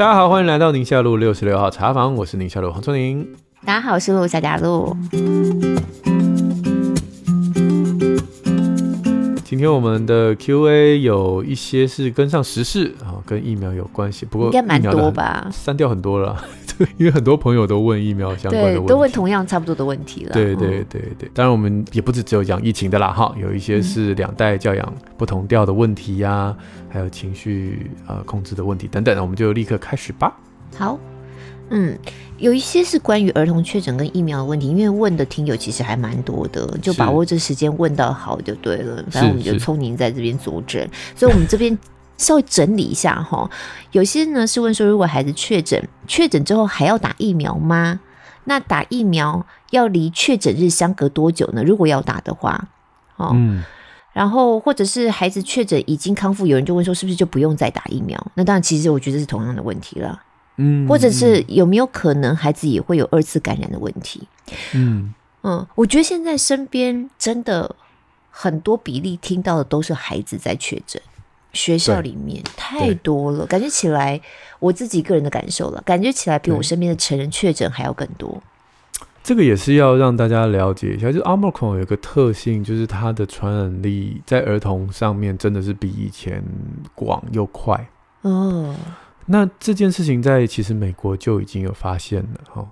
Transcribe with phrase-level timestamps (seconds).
[0.00, 3.28] 大家好，欢迎来到宁夏路六十六号茶房，我是宁夏路黄春宁。
[3.66, 4.96] 大家好，我是陆小佳路。
[9.44, 16.42] 今天我们的 Q&A 有一些是跟上时事啊，跟疫苗有关系，不过应该蛮多吧，删掉很多了。
[16.96, 20.32] 因为很多朋友都问疫苗相关的问题，都问同样差不多的问题了。
[20.32, 26.56] 对对对对，当然我们也不是只有讲疫情的啦，哈，有一些是两代教养不同调的问题呀、啊，
[26.88, 30.36] 还有情绪呃控制的问题等等，我们就立刻开始吧。
[30.76, 30.98] 好，
[31.68, 31.96] 嗯，
[32.38, 39.04] 有一些是关于儿童确诊跟疫苗的问题，因为问的听友其实还蛮多的，就把握这时间问到好就对了。
[39.10, 41.78] 反正我们就聪宁在这边佐证，所以我们这边。
[42.20, 43.50] 稍微整理一下哈，
[43.92, 47.98] 有些呢是问说，如果孩子确诊，确诊之后还要打疫苗吗？
[48.44, 51.64] 那打疫苗要离确诊日相隔多久呢？
[51.64, 52.68] 如果要打的话，
[53.16, 53.64] 哦，嗯，
[54.12, 58.18] 然后或者是孩子确诊已经康复，有人就问说，是不是就不用再打疫苗？
[58.34, 60.20] 那当然，其实我觉得是同样的问题了，
[60.56, 64.28] 嗯，或者是有没有可能孩子也会有二次感染的问题？
[64.74, 67.74] 嗯嗯，我觉得现在身边真的
[68.30, 71.00] 很多比例听到的都是孩子在确诊。
[71.52, 74.20] 学校里面太多了，感觉起来，
[74.58, 78.42] 我自己个人的感受了，感觉起来比我身边的成人确诊还要更多。
[79.22, 86.42] 这个也是要让大家了解一下，就是 Omicron 有一个特性，就是它的传染力在儿童上面真的是比以前
[86.94, 87.88] 广又快。
[88.22, 88.74] 哦，
[89.26, 92.66] 那这件事情在其实美国就已经有发现了哈。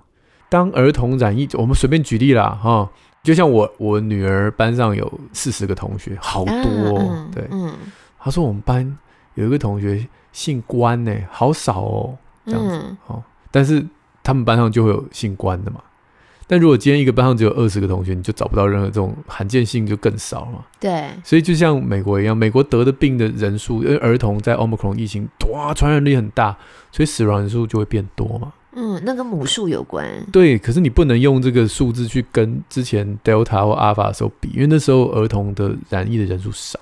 [0.49, 2.89] 当儿童染疫，我们随便举例啦哈，
[3.21, 7.71] 就像我我女儿班上有四十个同学，好多，哦，对，嗯。
[8.19, 8.97] 他说：“我们班
[9.35, 12.75] 有一个同学姓关呢，好少哦，这样子
[13.07, 13.23] 哦、嗯。
[13.49, 13.85] 但是
[14.21, 15.81] 他们班上就会有姓关的嘛。
[16.45, 20.65] 但如果今天一个班上只有二十个同学，你就找不到任何这种罕见性就更少了嘛。
[20.79, 26.57] 对，所以就像美国一样，美国得的病的人数，因为儿童在 Omicron 疫情哇传染力很大，
[26.91, 28.51] 所以死亡人数就会变多嘛。
[28.73, 30.07] 嗯，那跟母数有关。
[30.31, 36.79] 对，可是你不能用这个数字去跟之前 Delta 或 Alpha 的时候比，因为那时候儿童的染疫的人数少。”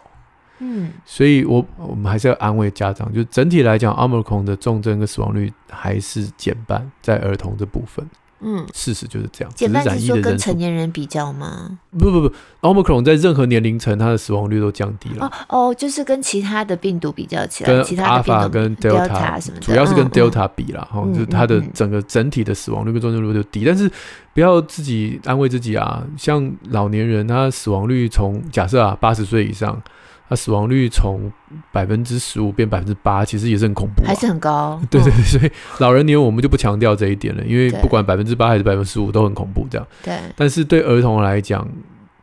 [0.60, 8.06] 嗯，所以我我们还是要安慰家长，就整体来讲，Omicron 的重症跟死亡率还是减半，在儿童这部分。
[8.40, 9.52] 嗯，事实就是这样。
[9.56, 11.80] 减半是说跟成年人比较吗？
[11.98, 12.32] 不不不
[12.62, 15.26] ，Omicron 在任何年龄层，它的死亡率都降低了。
[15.26, 20.88] 哦哦，就是跟其他的病毒比较起来，跟其他的病毒跟 Delta 什么，主要是跟 Delta 比啦。
[20.92, 23.66] 哈、嗯，就是它的整个整体的死亡率跟重症率就低。
[23.66, 23.92] 但是
[24.36, 29.82] 不要自己安慰自己啊，像老年人，他死亡率从假设啊八十岁以上。
[30.30, 31.32] 它死亡率从
[31.72, 34.78] 百分之十五变百分之八，其实也是很恐怖，还是很高。
[34.92, 35.50] 对对对，所以
[35.80, 39.88] 老人年我们就不强调这一点了，因为不管百分之八还是百分之十五都很恐怖，这样。
[40.04, 40.20] 对。
[40.36, 41.66] 但是对儿童来讲，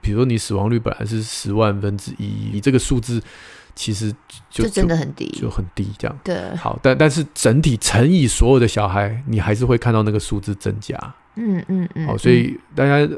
[0.03, 3.23] 比如说你死亡率本来是十万分之一，你这个数字
[3.75, 4.13] 其实
[4.51, 6.19] 就，就真的很低，就很低这样。
[6.23, 6.37] 对。
[6.57, 10.95] 好，但但是整体乘以所有的小孩，你还是会看到那个数字增加。
[11.37, 12.07] 嗯嗯嗯。
[12.07, 13.09] 好，所以大家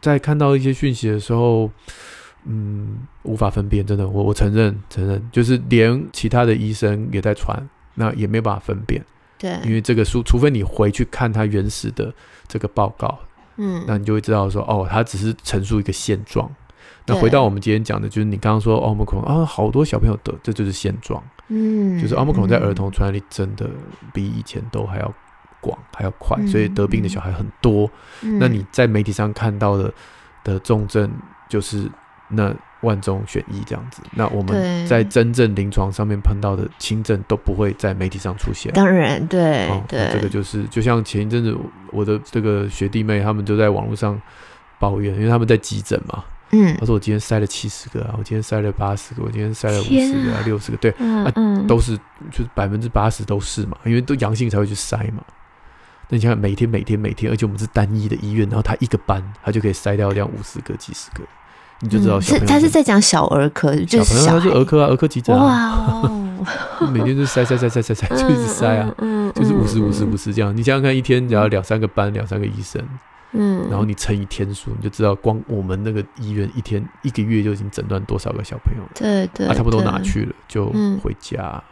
[0.00, 1.66] 在看到一些讯息的时候。
[1.66, 1.70] 嗯，
[3.22, 9.04] 无法分辨，真的，我我承认承认，就是连其他的医生也在传，那也没有办法分辨。
[9.38, 12.12] 对，因为这个书，除非你回去看他原始的
[12.48, 13.18] 这个报告，
[13.56, 16.50] 嗯，那你就会知道说，哦，他只是陈述一个现状。
[17.06, 21.22] 那回到我们今天讲的，就是你刚刚说奥密克戎啊，好多小朋友得，这就是现状。
[21.48, 23.68] 嗯，就是奥密克戎在儿童传染力真的
[24.12, 25.14] 比以前都还要
[25.60, 27.90] 广，还要快，嗯，所以得病的小孩很多。
[28.22, 29.92] 嗯，那你在媒体上看到的
[30.42, 31.08] 的重症
[31.48, 31.88] 就是。
[32.32, 38.72] 那万中选一这样子，那我们在真正临床上面碰到的轻症都不会在媒体上出现。
[38.72, 41.56] 当然，对、哦、对，这个就是就像前一阵子
[41.92, 44.20] 我的这个学弟妹，他们就在网络上
[44.78, 46.24] 抱怨，因为他们在急诊嘛。
[46.54, 51.32] 嗯，他说我今天塞了七十个啊，我今天塞了八十个，我今天塞了五十个啊，六十个，对，嗯啊、
[51.66, 51.96] 都是
[52.30, 55.22] 就是百分之八十都是嘛，因为都阳性才会去塞嘛。
[56.08, 61.22] 那你想想，每天每天每天，而且我们是单一的医院，然后他一个班，他就可以筛掉这样五十个、几十个。
[61.82, 66.00] 你就知道是，是他是在讲小儿科，就是小朋友他是儿科啊，儿科急诊啊，
[66.80, 70.56] 哇 每天就塞塞塞塞塞塞，就一直塞啊，嗯嗯、就是五十五十五十这样。
[70.56, 72.80] 你想想看，一天只要两三个班，两三个医生，
[73.32, 78.90] 嗯，然后你乘以天数，你就知道光我们那个医院一天一个月就已经诊断多少个小朋友了。
[78.94, 80.66] 对对，啊，他们都拿去了，就
[81.02, 81.42] 回家。
[81.42, 81.62] 嗯、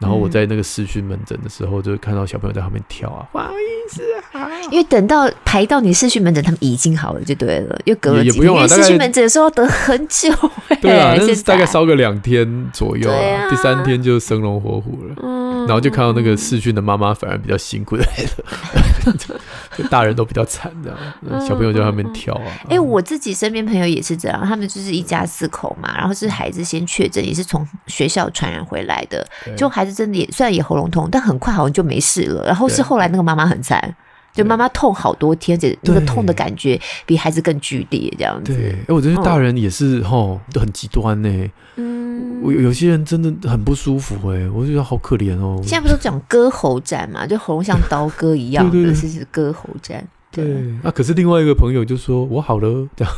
[0.00, 3.50] 然后我在那个视讯门诊的时候，就看到小朋友在后面跳啊，哇！
[3.90, 7.78] 是好，因为等到排到你视讯门诊，他们已经好了，就对了。
[7.84, 10.32] 又隔了几天，也不用了，视讯门诊的时候要等很久，
[10.80, 15.14] 对啊，那是大概烧个两天左右啊，第三天就生龙活虎了。
[15.22, 18.04] 嗯，然后就看到那个视讯的妈妈反而比较辛苦的，
[19.76, 20.96] 就大人都比较惨的，
[21.40, 22.46] 小朋友就在那边跳啊。
[22.68, 29.26] 哎，我自己身边朋友也是这样，他们就是一家四口嘛，然后是孩子先确诊，也是从学校传染回来的，
[29.56, 32.46] 就孩子真的也虽然也喉咙痛，但很快好像就没事了。
[32.46, 33.81] 然后是后来那个妈妈很惨。
[34.32, 38.54] 就妈妈痛好多天，而且那个痛的感觉比孩子更剧烈，这样子。
[38.54, 41.50] 对，哎，我觉得大人也是吼，都很极端呢。
[41.76, 45.60] 嗯，我有些人真的很不舒服，哎，我觉得好可怜哦。
[45.62, 50.02] 现在不是讲割喉战嘛，就喉咙像刀割一样的， 是是割喉战。
[50.30, 50.44] 对，
[50.82, 53.14] 那可是另外一个朋友就说我好了，这样。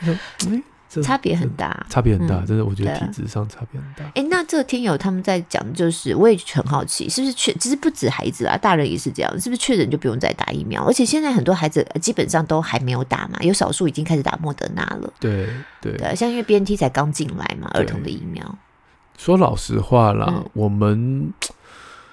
[1.02, 4.04] 差别很大，差别很大，真的，我觉得体质上差别很大。
[4.14, 7.52] 哎，那这个听友他们在讲，就是我也很好奇，是不是确？
[7.54, 10.84] 其实不止孩子啊，大人也是这样，是不是确诊就不用再打疫苗？
[10.84, 15.12] 而且现在很多孩子基本上都还没有打嘛，有少数已经开始打莫德纳了。
[15.18, 15.48] 对
[15.80, 18.58] 对对，像因为 BNT 才刚进来嘛，儿童的疫苗。
[19.16, 21.32] 说老实话啦，我们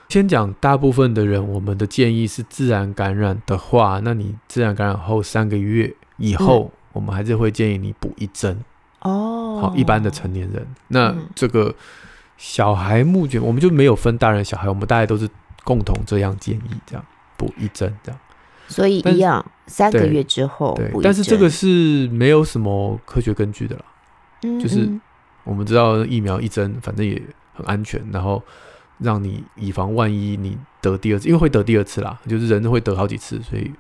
[0.08, 8.64] 先讲大部分的人，我们的建议是自然感染的话，那你自然感染后三个月以后，我们还是会建议你补一针。
[9.02, 11.74] 哦，好，一般的成年人，那这个
[12.38, 15.28] 小孩目前我们就没有分大人小孩，我们大家都是
[15.64, 17.04] 共同这样建议，这样
[17.36, 18.20] 补一针，这样。
[18.68, 20.76] 所以一样，三个月之后。
[20.76, 23.84] 对，但是这个是没有什么科学根据的啦。
[24.44, 24.88] 嗯，就是
[25.44, 27.20] 我们知道疫苗一针反正也
[27.54, 28.42] 很安全，然后
[29.00, 33.72] 让你以防万一你得第二次，因为会得第二次啦，就是人会得好几次，所以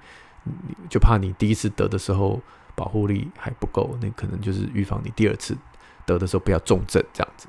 [0.89, 2.41] 就怕你第一次得的时候。
[2.81, 5.55] 保护力还不够，那可能就是预防你第二次
[6.03, 7.47] 得的时候不要重症这样子。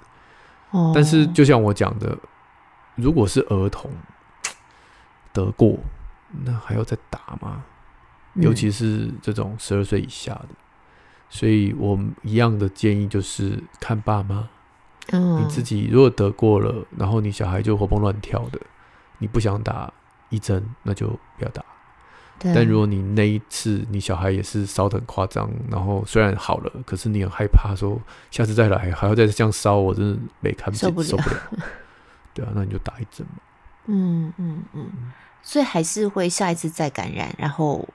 [0.72, 2.18] 哦，但是就像我讲的，
[2.96, 3.90] 如果是儿童
[5.32, 5.78] 得过，
[6.44, 7.64] 那还要再打吗？
[8.34, 10.48] 尤其是这种十二岁以下的，
[11.30, 14.50] 所以我们一样的建议就是看爸妈。
[15.12, 18.60] 嗯你自己如果得过了，然后你小孩就活蹦乱跳的，
[19.18, 19.90] 你不想打
[20.28, 21.08] 一针，那就
[21.38, 21.64] 不要打。
[22.42, 28.00] 但如果你那一次你小孩也是烧的很夸张，然后虽然好了，可是你很害怕说
[28.30, 31.08] 下次再来还要再这样烧，我真的没看受不了。
[32.34, 33.42] 对啊， 那你就打一针嘛。
[33.86, 34.90] 嗯嗯嗯，
[35.42, 37.88] 所以还是会下一次再感染，然后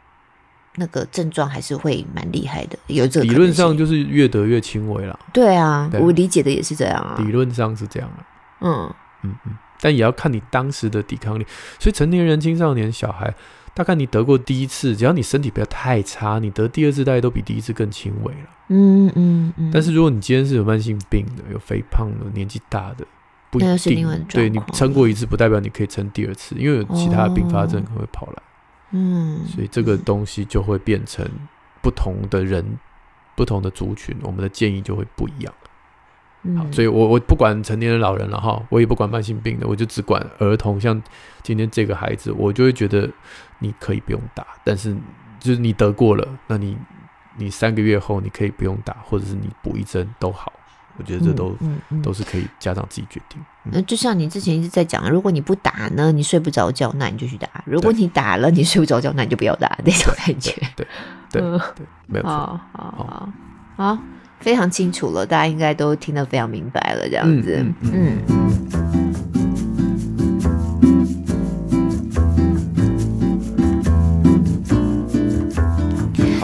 [0.75, 2.77] 那个症状还是会蛮厉害的。
[2.87, 5.19] 有这个理论上就是越得越轻微了。
[5.33, 7.15] 对啊，我理解的也是这样啊。
[7.19, 8.25] 理论上是这样啊。
[8.61, 8.93] 嗯
[9.23, 11.45] 嗯嗯，但也要看你当时的抵抗力。
[11.79, 13.33] 所以成年人、青少年、小孩。
[13.77, 18.49] 大概你得过第一次，只要你身体不要太差，你得第二次大概都比第一次更轻微了。
[18.69, 19.69] 嗯嗯嗯。
[19.71, 23.05] 但是如果你今天是有慢性病的、有肥胖的、年纪大的，
[23.51, 24.25] 不一定。
[24.29, 28.41] 对，你撑过一次，不代表你可以撑第二次，因为有其他的并发症可能会跑来。
[28.93, 29.45] 嗯。
[29.45, 31.23] 所以这个东西就会变成
[31.83, 32.79] 不同的人、
[33.35, 35.53] 不同的族群，我们的建议就会不一样。
[36.55, 40.79] 好，所以我我不管成年人、老人了哈，我也不管慢性病的，我就只管儿童。
[40.79, 41.01] 像
[41.41, 43.09] 今天这个孩子，我就会觉得
[43.59, 44.95] 你可以不用打，但是
[45.39, 46.77] 就是你得过了，那你
[47.37, 50.51] 你三个月后你可以不用打，或者是你补一针都好，
[50.97, 53.39] 我觉得这都、嗯嗯嗯、都是可以家长自己决定。
[53.63, 60.51] 那、嗯、就像你之前一直在讲，如果你不打呢，你睡不着觉，那你就去打；如果你打了，你睡不着觉，那你就不要打那种感觉。
[60.75, 60.87] 对
[61.31, 62.31] 对对，对，没有错。
[62.31, 63.29] 好好
[63.75, 63.99] 好。
[64.39, 67.65] 非常清楚了，大家应该都听得非常明白了，这样子。
[67.81, 68.17] 嗯。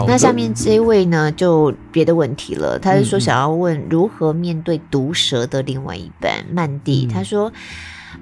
[0.05, 2.77] 那下面这一位呢，就别的问题了。
[2.77, 7.07] 他是说想要问如何面对毒舌的另外一半，曼蒂。
[7.07, 7.51] 他说。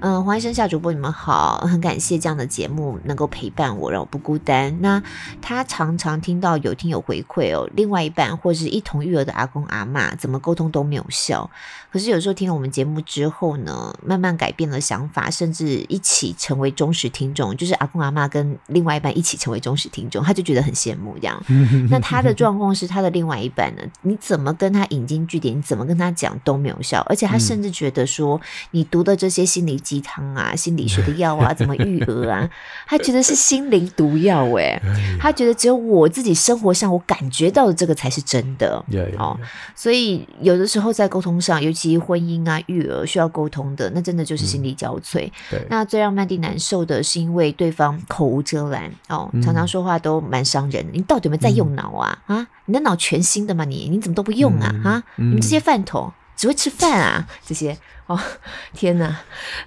[0.02, 4.76] 嗯，黄医生、夏主播，你们好，很感谢这样的节目能够陪伴我，让我不孤单。
[4.82, 5.02] 那
[5.40, 11.48] 他常常听到有听友回馈哦，另外一半或是一同育儿的阿公阿妈怎么沟通都没有效。
[11.92, 21.40] 可是有时候听了我们节目之后呢，慢慢改变了想法，甚至一起成为忠实听众，就是阿公阿妈跟另外一半一起成为忠实听众，他就觉得很羡慕这样。
[21.92, 28.42] 那他的状况是他的另外一半呢，你怎么跟他引经据典，你怎么跟他讲都没有效，而且他甚至觉得说
[28.72, 29.80] 你读的这些心理。
[29.92, 32.50] 鸡汤啊， 心理学的药啊， 怎么育儿啊？
[32.88, 34.82] 他觉得是心灵毒药哎，
[35.20, 38.82] 他觉得只有我自己生活上我感觉到的这个才是真的。
[39.18, 39.38] 哦，
[39.76, 45.30] 所以有的时候在沟通上，尤其婚姻啊、育儿需要沟通的，那真的就是心力交瘁。
[45.50, 50.92] 对，那最让曼蒂难受的是，因为对方口无遮拦哦，常常说话都蛮伤人的。
[50.94, 52.18] 你到底有没有在用脑啊？
[52.28, 53.66] 啊，你的脑全新的吗？
[53.66, 54.74] 你你怎么都不用啊？
[54.84, 56.12] 啊，你们这些饭桶。
[56.42, 57.78] 只会吃饭啊这些。
[58.08, 58.20] 哦，
[58.74, 59.16] 天哪！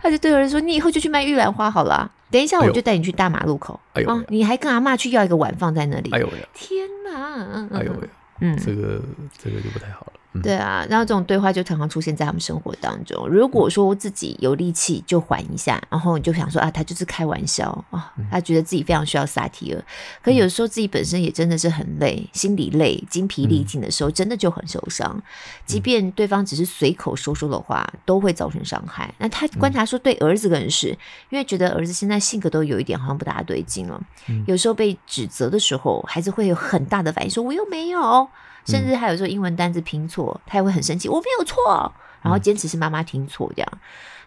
[0.03, 7.69] 他就对有人说：“你以后就去卖玉兰花好了，等一下我就带你去大马路口，哎呦，哦，你还跟阿嬷去要一个碗放在那里，哎呦喂，天哪！
[7.79, 8.09] 哎呦喂，
[8.41, 9.01] 嗯，这个
[9.39, 10.13] 这个就不太好了。”
[10.43, 13.29] 对啊，然后这种对话就常常出现在他们生活当中。
[13.29, 19.85] 如果说自己有力气，就缓一下，然后你就想说啊，他就是开玩笑啊，他觉得自己非常需要撒提尔。
[20.23, 25.23] 可有时候自己本身也真的是很累，心里累、精疲力尽的时候，真的就很受伤。
[25.65, 29.15] 即便对方只是随口说说的话，都会造成伤害。
[29.19, 30.89] 那他观察说，对儿子更是，
[31.31, 34.01] 因为觉得儿子现在性格都有一点好像不大对劲了。
[34.47, 38.29] 有时候被指责的时候，孩子会有很大的反应，说我又没有。
[38.65, 41.93] 甚至还有时候英文单字拼错，他也会很生气，我没有错，
[42.23, 43.73] 然后坚持是妈妈听错这样。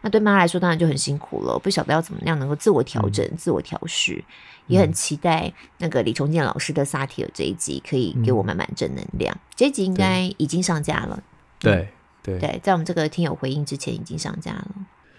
[0.02, 4.24] 那对妈妈来说当然就很辛苦了，不晓得要怎么样能够自我调整、自我调试，
[4.68, 9.36] 也很期待那个李崇建老师的萨提尔这一集可以给我满满正能量。
[9.56, 11.20] 这一集应该已经上架了，
[11.60, 11.88] 对
[12.22, 12.38] 对。
[12.40, 14.68] 对，在我们这个听友回应之前已经上架了。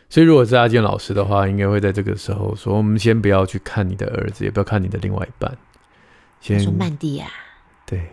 [0.08, 5.58] 所以如果是阿健老师的话，应该会在这个时候说：我们先不要去看你的儿子，也不要看你的另外一半，
[6.40, 7.28] 先说曼蒂啊，
[7.84, 8.08] 对。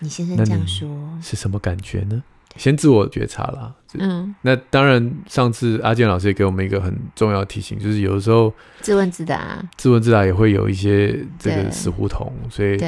[0.00, 0.88] 你先生这样说
[1.22, 2.22] 是什么感觉呢？
[2.56, 3.74] 先自我觉察啦。
[3.98, 8.50] 嗯，那当然，上次阿健老师也给我们一个很重要的提醒，就是有的时候
[8.80, 12.78] 自问自答，自问自答也会有一些这个死胡同，所以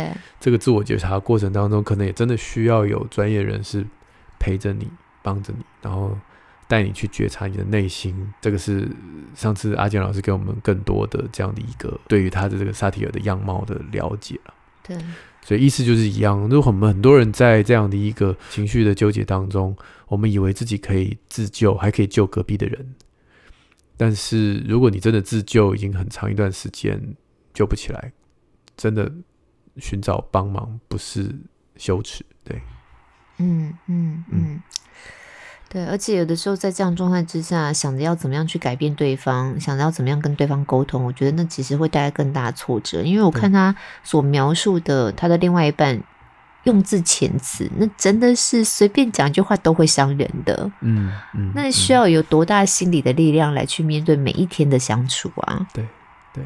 [0.41, 3.87] 这个自我觉察过程当中，可能也真的需要有专业人士
[4.39, 4.89] 陪着你，
[5.23, 6.17] 帮着你，然后
[6.67, 8.33] 带你去觉察你的内心。
[8.41, 8.89] 这个是
[9.35, 14.55] 上次阿健老师给我们更多的这样的一个对于他的这个萨提尔的样貌的了解了。
[14.83, 14.97] 对。
[15.49, 19.75] 所以意思就是一样，就我们很多人在这样的一个情绪的纠结当中，
[20.07, 22.95] 我们以为自己可以自救，还可以救隔壁的人。
[23.97, 27.03] 但是如果你真的自救已经很长一段时间
[27.55, 28.13] 救不起来，
[28.77, 29.11] 真的
[29.79, 31.35] 寻找帮忙不是
[31.79, 32.61] 羞耻，对，
[33.39, 34.63] 嗯嗯嗯。
[35.69, 43.03] 嗯对，而且有的时候在这样状态之下，想着要怎么样去改变对方，想着要怎么样跟对方沟通，我觉得那其实会带来更大的挫折。
[43.03, 46.01] 因为我看他所描述的他的另外一半
[46.65, 50.71] 用字遣词，那真的是随便讲一句话都会伤人的。
[50.81, 55.67] 嗯嗯，那需要有多大心理的力量来去面对每一天的相处啊？
[55.75, 55.87] 对
[56.33, 56.43] 对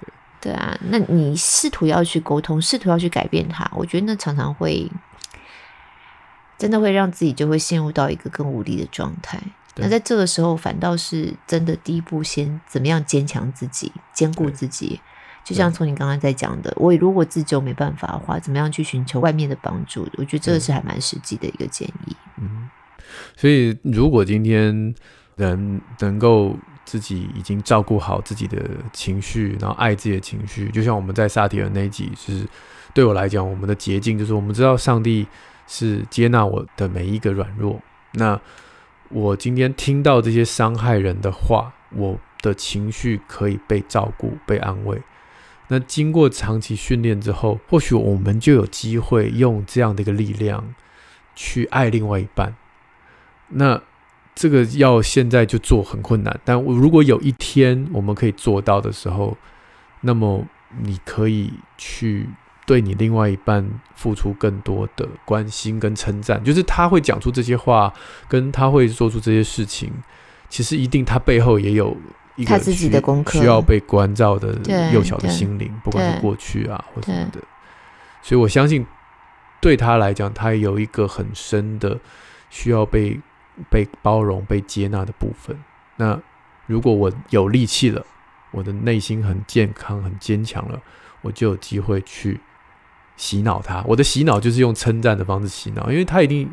[0.00, 0.76] 对对啊！
[0.88, 4.90] 那你试图要去沟通，试图要去改变他，我觉得那常常会。
[6.58, 9.40] 真的会让自己就会陷入到一个更无力的状态。
[9.76, 15.00] 那在这个时候，反倒是真的第一步，先怎么样坚强自己、兼顾自己。
[15.42, 20.08] 就像从你刚刚在讲的，我如果自救没办法的话，怎么样去寻求外面的帮助？
[20.16, 22.16] 我觉得这个是还蛮实际的一个建议。
[22.38, 22.70] 嗯，
[23.36, 24.94] 所以如果今天
[25.34, 32.46] 人能够自己已经照顾好自己的情绪，然后爱自己的情绪，就像我们在萨提尔那一集，是
[32.94, 35.26] 对我来讲，我们的捷径就是我们知道上帝。
[35.66, 37.80] 是接纳我的每一个软弱。
[38.12, 38.40] 那
[39.08, 45.02] 我今天听到这些伤害人的话，我的情绪可以被照顾、被安慰。
[45.68, 50.74] 那经过长期训练之后，或许我们就有机会用这样的一个力量
[51.34, 52.54] 去爱另外一半。
[53.48, 53.80] 那
[54.34, 59.36] 这个要现在就做很困难，但如果有一天我们可以做到的时候，
[60.02, 60.46] 那么
[60.82, 62.28] 你可以去。
[62.66, 67.92] 对你另外一半付出更多的关心跟称赞，就是他会讲出这些话，
[68.26, 69.92] 跟他会做出这些事情，
[70.48, 71.94] 其实一定他背后也有
[72.36, 74.58] 一个他自己的功课，需要被关照的
[74.92, 77.40] 幼小的心灵，不管是过去啊或什么的。
[78.22, 78.86] 所以我相信，
[79.60, 82.00] 对他来讲，他有一个很深的
[82.48, 83.20] 需要被
[83.68, 85.54] 被包容、被接纳的部分。
[85.96, 86.18] 那
[86.66, 88.02] 如果我有力气了，
[88.52, 90.80] 我的内心很健康、很坚强了，
[91.20, 92.40] 我就有机会去。
[93.16, 96.50] 洗脑他，我的洗脑就是用称赞的方式洗脑，因为他一定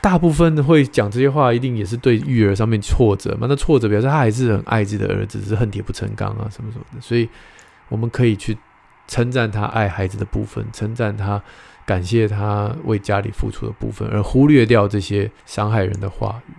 [0.00, 3.46] 大部分会讲这些话，一定也是对育儿上面挫折嘛。
[3.48, 7.00] 那挫折表示他还是很爱自己的儿子，只是恨铁不成钢啊，什么什么的。
[7.00, 7.28] 所以
[7.88, 8.56] 我们可以去
[9.08, 11.42] 称赞他爱孩子的部分，称赞他，
[11.84, 16.52] 感谢他为家里付出的部分，而忽略掉这些伤害人的话语。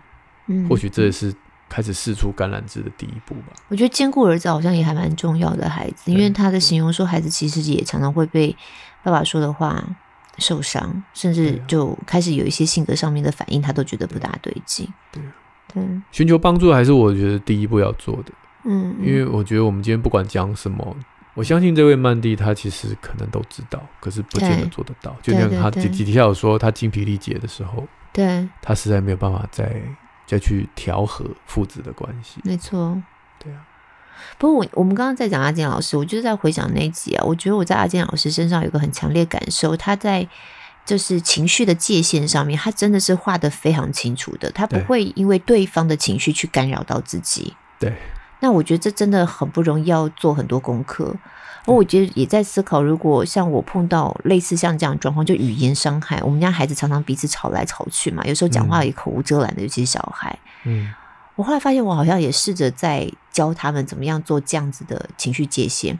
[0.47, 1.33] 嗯，或许这也是
[1.69, 3.53] 开始试出橄榄枝的第一步吧。
[3.69, 8.55] 我觉得兼顾儿子好像也还蛮重要的，孩子，因为他的形容说，孩子其实也常常会被。
[9.03, 9.81] 爸爸说的话
[10.37, 14.85] 受伤，甚至就开始有一些性格上面的反应，他都觉得不大对劲。
[15.13, 15.23] 对，
[15.73, 15.81] 对，
[16.11, 18.33] 寻求帮助还是我觉得第一步要做的。
[18.65, 20.93] 嗯，因为我觉得我们今天不管讲什么，
[21.35, 25.15] 我相信这位曼蒂他其实可能都知道，可是不见得做得到。
[25.21, 29.81] 就像他底底下有说他精疲力竭的时候，对，他实在没有办法再
[30.27, 32.39] 再去调和父子的关系。
[32.43, 33.01] 没错，
[33.39, 33.65] 对啊。
[34.37, 40.27] 不过我我们刚刚在讲阿健老师，我就是在回想那集啊，我觉得我在阿健老师身上有个很强烈感受，他在
[40.85, 47.55] 就是情绪的界限上面，他真的是画的非常清楚的，他不会因为对方的情绪去干扰到自己。
[47.79, 47.95] 对，
[48.39, 51.15] 那我觉得这真的很不容易，要做很多功课。
[51.67, 60.39] 而我觉得也在思考，如果像我碰到类似像这样的状况，就语言伤害，我们家孩子常常彼此吵来吵去嘛，有时候讲话也口无遮拦的，嗯、尤其是小孩。
[60.63, 60.91] 嗯，
[61.35, 65.99] 我后来发现，我好像也试着在教他们怎么样做这样子的情绪界限。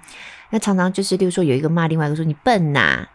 [0.50, 3.10] 那常常就是，例如说有一个骂另外一个说你笨呐、啊。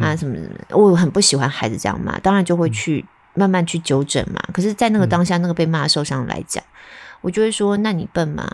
[0.00, 3.04] 啊，什么什么，我很不喜欢孩子这样骂，当然就会去
[3.34, 4.42] 慢慢去纠正嘛。
[4.50, 6.64] 可是，在那个当下，那个被骂受伤来讲，
[7.20, 8.50] 我就会说：“那你笨吗？”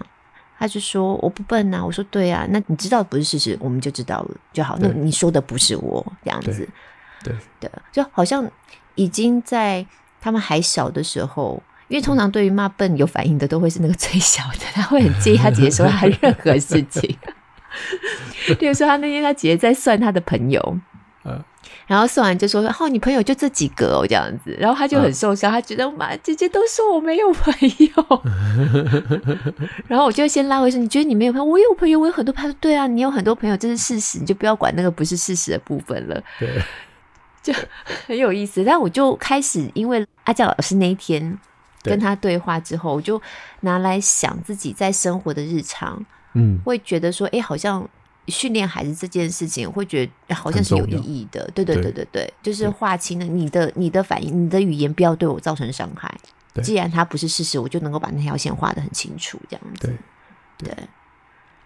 [0.58, 4.76] 他就说：“我不笨呐。”我说：“对啊，那你知道不是事实，我们就知道了就好。
[4.80, 6.68] 那你说的不是我这样子，
[7.22, 8.50] 对对，就好像
[8.96, 9.86] 已经在
[10.20, 17.16] 他们还小的时候，因为通常对于骂笨有反应的，都会是那个最小的，他会很介意他姐姐说他任何事情。
[18.58, 20.78] 比如说，他那天他姐姐在算他的朋友。
[21.88, 28.22] 然后算完就说：“哦，你朋友就这几个哦，这样子。”然后他就很受伤，他觉得妈姐姐都说我没有朋友。
[29.88, 31.44] 然后我就先拉回说：“你觉得你没有朋友？
[31.46, 36.22] 我有朋友，我有很多朋友。”对啊，你有很多朋友，这是事实，你就不要管那个不是事实的部分了。
[36.38, 36.62] 对，
[37.42, 37.54] 就
[38.06, 38.62] 很有意思。
[38.62, 41.38] 但我就开始，因为阿教老师那一天
[41.82, 43.18] 跟他对话之后，我就
[43.60, 46.04] 拿来想自己在生活的日常，
[46.34, 47.88] 嗯，会觉得说：“哎，好像。”
[48.28, 51.50] 训练孩子这件事情，我会觉得好像是有意义的。
[51.54, 56.14] 对对对对对，就是划清了你的你的反应，你的语言不要对我造成伤害。
[56.62, 59.94] 既然它不是事实，我就能够把那条线画得很清楚，这样子。
[60.58, 60.74] 对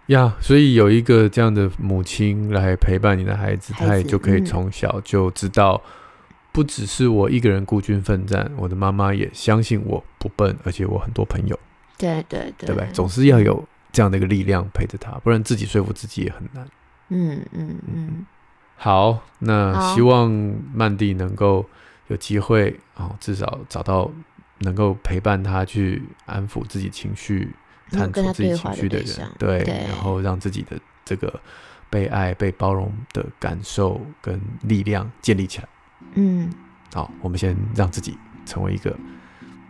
[0.07, 5.81] 呀，所以有一个这样的母亲来陪伴你的孩子，他也就可以从小就知道，
[6.52, 11.59] 不只是我一个人孤军奋战，我的妈妈也相信我不笨，而且我很多朋友。
[11.97, 12.87] 对对对，对吧？
[12.92, 13.64] 总是要有。
[13.93, 16.67] 这样的一个力量陪着他，不然自己说服自己也很难。
[17.11, 18.27] 嗯嗯嗯。
[18.77, 20.31] 好，那希望
[20.75, 21.65] 曼蒂能够
[22.09, 24.11] 有机会哦，至少找到
[24.61, 27.55] 能够陪伴他去安抚自己情绪、
[27.91, 31.39] 探出自己情绪的人，对，对，然后让自己的这个
[31.91, 35.69] 被爱、被包容的感受跟力量建立起来。
[36.15, 36.51] 嗯。
[36.95, 38.97] 好，我们先让自己成为一个。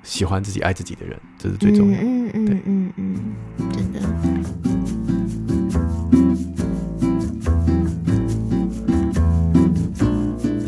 [0.02, 2.02] 喜欢自己、爱自己的人，这是最重要的。
[2.04, 4.00] 嗯嗯嗯嗯嗯，真的。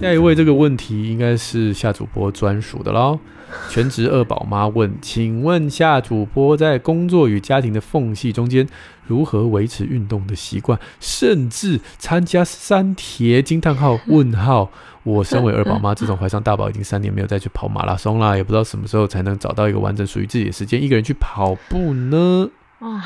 [0.00, 3.18] 下一位这个问题应该是夏主播专属的喽。
[3.70, 8.68] 全职二宝妈问：请问夏主播在工作与家庭的缝隙中间，
[9.06, 13.40] 如何维持运动的习惯，甚至参加三铁？
[13.40, 14.70] 惊叹号问号。
[15.04, 22.48] 我身为二宝妈，自从怀上大宝已经三年没有再去跑马拉松啦，也不知道什么时候才能找到一个完整属于自己的时间，一个人去跑步呢？
[22.80, 23.04] 哇，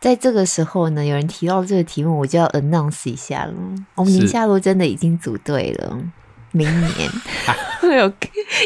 [0.00, 3.54] 在这个时候呢，有人提到这个题目，我就要 announce 一下了。
[3.94, 5.96] 我们宁夏路真的已经组队了，
[6.50, 7.10] 明年。
[7.82, 8.12] 哎呦，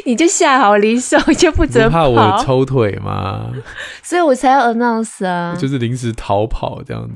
[0.04, 3.50] 你就下好离手，就不准怕我抽腿吗？
[4.02, 7.14] 所以我才要 announce 啊，就是临时逃跑这样子。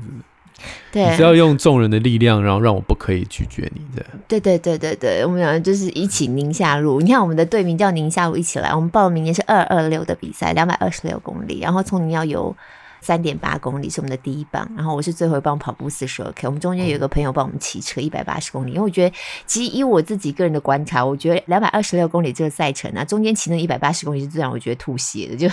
[0.91, 4.05] 对，你是要用众人的力量，然后让我不可以拒绝你的。
[4.27, 6.99] 对对对对对，我们两个就是一起宁夏路。
[7.01, 8.73] 你看我们的队名叫宁夏路，一起来。
[8.73, 12.55] 我们报名也是二二六的比赛，两百二十六公里，然后从你要游。
[13.01, 16.47] 三点八公里是我们的第一棒，然后我是最后一棒跑步四十二 K。
[16.47, 19.15] 我们中间有一个朋友帮我们骑车一百八十公里，因为我觉得
[19.47, 25.47] 其实以我自己个人的观察，我觉得两百二十六公里这个赛程啊，中间骑那一百八十公里是最让我觉得吐血的，就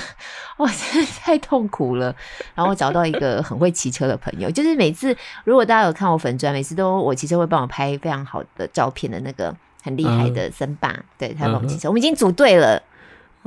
[0.59, 2.15] 哇，真的太痛苦了。
[2.55, 12.83] 然后我找到一个很会骑车的朋友，就是每次如果大家有看我粉砖，每次都我骑车会帮我拍非常好的照片的那个很厉害的森爸，嗯、对他帮我们骑车，嗯、我们已经组队了。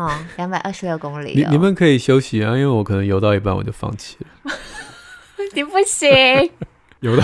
[0.02, 4.54] 哦，两百二十六公里，哦，你你们可以休息啊，因为我可能游到一半我就放弃了。
[5.54, 6.10] 你不行，
[7.02, 7.24] 游到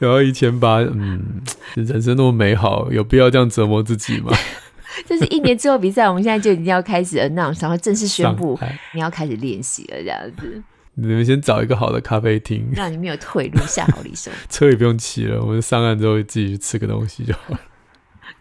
[0.00, 1.42] 游到一千八，嗯，
[1.74, 4.32] 人生那么美好，有必要这样折磨自己吗？
[5.06, 8.58] 就是一年之后比赛，我们现在就已经要开始 announce，然后正式宣布
[8.92, 10.62] 你要开始练习了，这样子。
[10.94, 17.60] 你们先找一个好的咖啡厅，让你没有退路，下好离手，车也不用骑了，我们上岸之后自己去吃个东西就好了。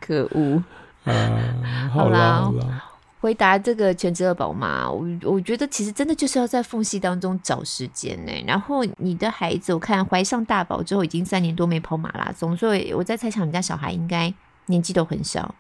[0.02, 0.62] 可恶
[1.06, 1.90] 啊！
[1.94, 2.84] 好啦好啦。
[3.22, 8.32] 回答这个全职二宝妈，我我觉得其实真的就是要在缝隙当中找时间呢。
[8.48, 14.34] 然后你的孩子，我看怀上大宝之后已经三年多没跑马拉松，所以我在猜想你家小孩应该
[14.66, 15.54] 年纪都很小。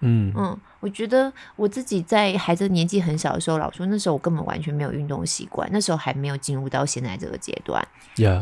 [0.00, 7.84] 嗯嗯，我觉得我自己在孩子年纪很小的时候，老说那时候我根本完全没有运动习惯，那时候还没有进入到现在这个阶段。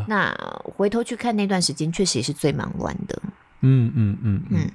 [0.07, 0.31] 那
[0.63, 3.19] 回头去看那段时间，确实也是最忙乱的。
[3.61, 4.71] 嗯嗯嗯嗯，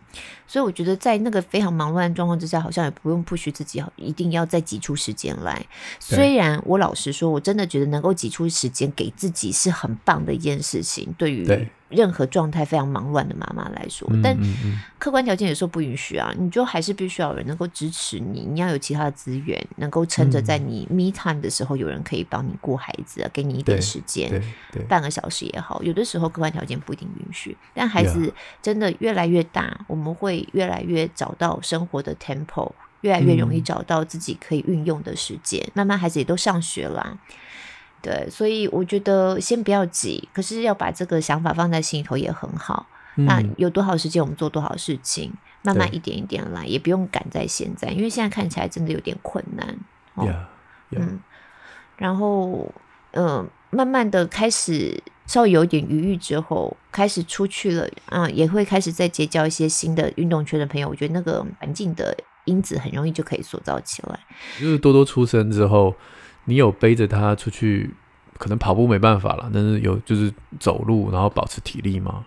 [0.46, 5.64] 所以我觉得在那个非常忙乱的状况之下，好像也不用 push 自己，一定要再挤出时间来。
[6.00, 11.14] 虽然我老实说，我真的觉得能够挤出时间给自己是很棒的一件事情。
[11.16, 11.44] 对于
[11.92, 14.36] 任何状态非常忙乱的妈妈来说，但
[14.98, 24.42] 客观条件有时候不允许啊，你就还是必须要有人能够支持你，你要有其他的资源，能够撑着在你 me time 的时候，有人可以帮你顾孩子啊，给你一点时间，
[24.88, 25.82] 半个小时也好。
[25.82, 32.70] 有的时候客观条件不一定允许，但孩子真的越来越大，我们会越来越找到生活的 tempo，
[33.02, 35.60] 越来越容易找到自己可以运用的时间。
[35.66, 37.18] 嗯、慢慢孩子也都上学了。
[38.02, 42.84] 对，所以我觉得先不要急，可是要把这个想法放在心里头也很好。
[43.14, 49.78] 嗯、那有多少时间我们做多少事情，慢慢一点一点来，也不用赶在现在，因为现在看起来真的有点困难。
[50.14, 51.00] 哦 yeah, yeah.
[51.00, 51.20] 嗯，
[51.96, 52.72] 然后
[53.12, 60.88] 嗯、呃，慢慢的开始稍微有一点余裕之后，开始出去了，嗯，也会开始再结交一些新的运动圈的朋友。
[60.88, 64.18] 我觉得那个环境的因子很容易就可以塑造起来。
[64.58, 65.94] 就是多多出生之后。
[66.44, 67.90] 你有背着他出去，
[68.38, 72.24] 可能跑步没办法了，但是有就是走路，然后保持体力吗？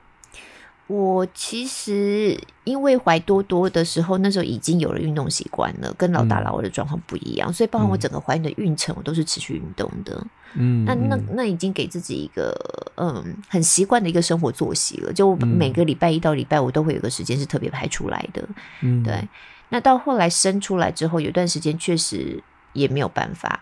[0.88, 10.24] 我其实因为怀多多的时候，那时候已经有了运动习惯了，跟老大老二的状况不一样，嗯、所以包括我整个怀孕的孕程，我都是持续运动的。
[10.54, 12.56] 嗯，那那那已经给自己一个
[12.98, 18.48] 嗯很习惯的一个生活作息了，就每个礼拜一到礼拜五都会有个时间是特别排出来的。
[18.82, 19.28] 嗯，对。
[19.70, 23.60] 那到后来生出来之后，有段时间确实也没有办法。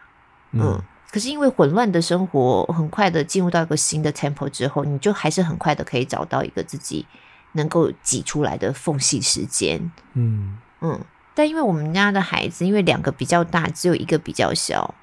[0.54, 7.06] 嗯，可是因为混乱的生活，很快的进入到一个新的 temple 之后，你就还是很快的可以找到一个自己
[7.54, 9.92] 能够挤出来的缝隙时间。
[10.14, 11.00] 嗯嗯，
[11.34, 14.94] 但因为我们家的孩子，因为两个比较大，只有一个比较小，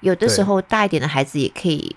[0.00, 1.96] 有的时候大一点的孩子也可以。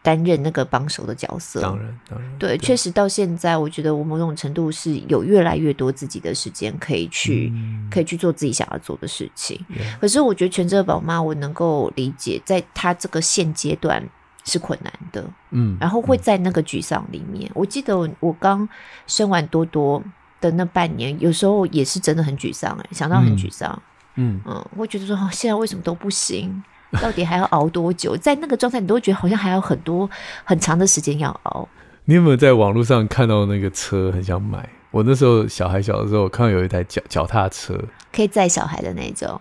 [0.00, 9.60] 担任那个帮手的角色，当然，当然，对，确实到现在，我觉得我某种程度是有越来越多自己的时间可以去，嗯、可以去做自己想要做的事情。
[10.00, 14.02] 可是，我觉得全职宝妈，我能够理解，在她这个现阶段
[14.44, 17.50] 是困难的，嗯，然后会在那个沮丧里面。
[17.50, 18.66] 嗯、我记得我刚
[19.06, 20.02] 生完多多
[20.40, 23.82] 的那半年，有时候也是真的很沮丧，哎，想到很沮丧，
[24.14, 24.40] 嗯。
[24.46, 26.62] 嗯，我觉得说，现在为什么都不行？
[27.02, 28.16] 到底还要熬多久？
[28.16, 30.08] 在那个状态，你都会觉得好像还有很多
[30.44, 31.68] 很长的时间要熬。
[32.06, 34.66] 你有没有在网络上看到那个车很想买？
[34.90, 37.78] 我那时候小孩小的时候，我看到有一台脚脚踏车，
[38.10, 39.38] 可以载小孩的那种，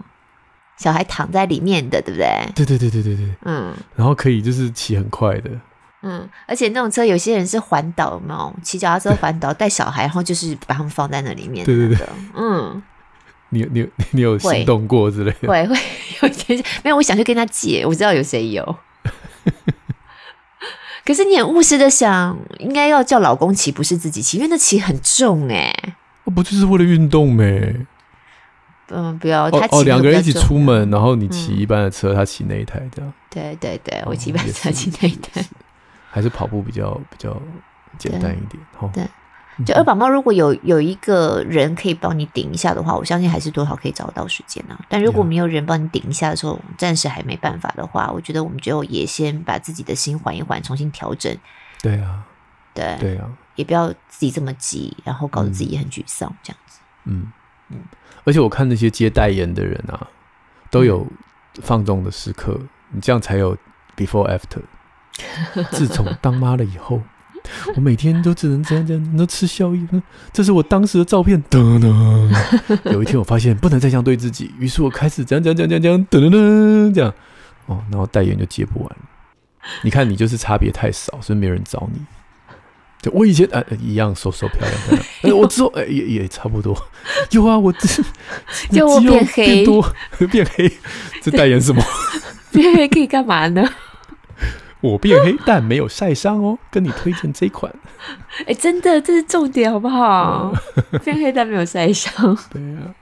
[0.78, 2.28] 小孩躺在里面的，对不对？
[2.54, 3.74] 对对对对对对，嗯。
[3.96, 5.50] 然后可以就是骑很快的，
[6.04, 6.28] 嗯。
[6.46, 12.06] 而且那种车，有些人是环岛嘛，骑脚踏车环岛带小孩，然后就是把他们放在那里面，对对对，
[12.36, 12.84] 嗯。
[13.50, 15.48] 你你 你有心动过之类的？
[15.48, 15.78] 会 会
[16.22, 18.76] 有些没有，我想去跟他借，我知道有谁有。
[21.06, 25.74] 可是你很务实的想，应该要叫老公骑，不是自己骑，因为那骑很重哎。
[26.26, 27.86] 我不就是为了运动咩？
[28.90, 33.14] 嗯，不要他哦，两个人一起出门，然后你骑一般的车，他骑那一台这样。
[33.30, 35.46] 对对对，我骑一般车，骑那一台。
[36.10, 37.42] 还是跑步比较比较
[37.98, 38.90] 简单一点，哈。
[38.94, 39.06] 对。
[39.66, 44.86] 就二宝妈如果有有一个人可以帮你顶一下的话，我相信还是多少可以找到时间呢、啊。
[44.88, 51.36] 但如果没有人帮你顶一下的时候，暂时还没办法的话，我觉得我们就也先把自己的心缓一缓，重新调整。
[51.82, 52.24] 对啊，
[52.74, 56.80] 对对啊，也不要自己这么急，然后搞得自己也很沮丧，这样子。
[57.06, 57.32] 嗯
[57.70, 57.80] 嗯。
[58.26, 60.08] 而且我看那些接代言的人啊，
[60.70, 61.08] 都有
[61.62, 62.60] 放纵的时刻，
[62.92, 63.58] 你这样才有
[63.96, 64.62] before after。
[65.72, 67.02] 自从当妈了以后。
[67.76, 69.88] 我每天都只能这样这样，都吃宵夜。
[70.32, 71.42] 这是我当时的照片。
[71.50, 72.92] 噔噔。
[72.92, 77.14] 有一天我发现不能再这样对自己，于是我开始这样这样这样这样噔噔噔这样。
[77.68, 78.98] 哦，然后代言就接不完。
[79.82, 82.00] 你看你就是差别太少，所以没人找你。
[83.02, 85.06] 就我以前啊一样瘦瘦漂亮漂亮。
[85.24, 86.76] 哎，我之后哎也也差不多。
[87.32, 88.04] 有啊，我这
[88.72, 89.94] 就我变黑变多
[90.32, 90.72] 变黑，
[91.22, 91.84] 这代言什么？
[92.52, 93.70] 变黑可以干嘛呢？
[94.88, 96.58] 我变黑，但没有晒伤哦。
[96.72, 97.74] 跟你推荐这款，
[98.42, 100.54] 哎、欸，真的，这是重点，好不好？
[101.04, 102.38] 变黑但没有晒伤。
[102.52, 102.94] 对呀、啊。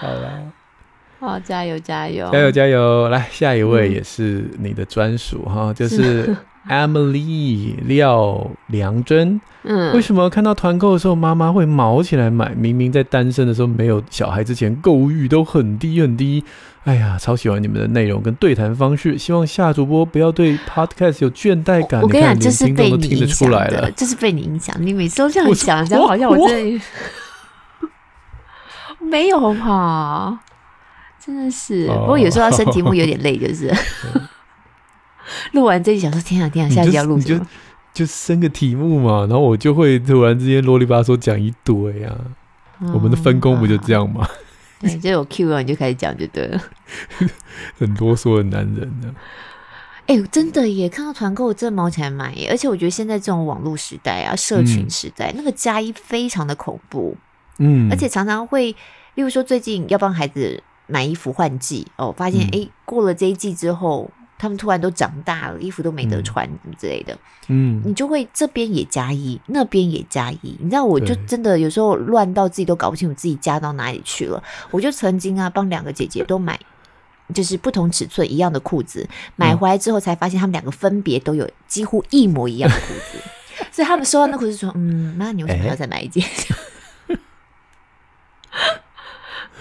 [0.00, 0.30] 好啦，
[1.20, 3.08] 好，加油，加油，加油，加油！
[3.08, 6.36] 来，下一位也是你的专属哈，嗯、就是
[6.68, 9.40] Emily 廖良珍。
[9.62, 12.50] 嗯，为什么看到团购的时候妈妈会毛起来买？
[12.54, 16.44] 明明在单身的时候没有小孩之前购物欲都很低很低。
[16.84, 22.02] 哎呀，超喜欢你们的内容跟对谈方式，希望夏主播不要对 Podcast 有倦怠感。
[22.02, 24.76] 我跟你讲，这是被你影响的，这是被你影响。
[24.78, 26.80] 你每次都这样讲，讲好像我这里
[29.00, 30.38] 没有哈，
[31.18, 31.86] 真的是。
[31.86, 33.74] 不过有时候要生题目有点累，就是
[35.52, 37.46] 录完这一想说天啊天啊，下集要录什么？
[37.94, 42.14] 就生个题目嘛，然后我就会突然之间啰里吧嗦讲一堆啊。
[42.92, 44.28] 我们的分工不就这样吗？
[44.84, 46.62] 对，就有 Q 了，你就开始讲就对了。
[47.78, 49.14] 很啰嗦的男人呢。
[50.06, 50.86] 哎、欸，真的耶！
[50.86, 52.48] 看到团购真的毛起来买耶！
[52.50, 57.16] 而且我觉得现在这种网络时代啊，社群时代，嗯、那个加一非常的恐怖。
[57.56, 58.70] 嗯，而且常常会，
[59.14, 64.10] 例如说最近要帮孩子买衣服换季哦，发现哎、嗯欸，过了这一季之后，
[64.44, 67.16] 他们突然都长大了，衣服都没得穿，什么之类的。
[67.48, 70.56] 嗯，你就会这边也加一，那边也加一。
[70.60, 74.42] 你知道，我就真的有时候乱到自己都搞不清楚自己加到哪里去了。
[74.70, 76.60] 我就曾经啊，帮两个姐姐都买。
[77.32, 83.18] 就是不同尺寸一样的裤子，买回来之后才发现他们两个分别都有几乎一模一样的裤子，
[83.72, 86.22] 所以他们收到那裤子说：“嗯，妈，你为什么要再买一件？”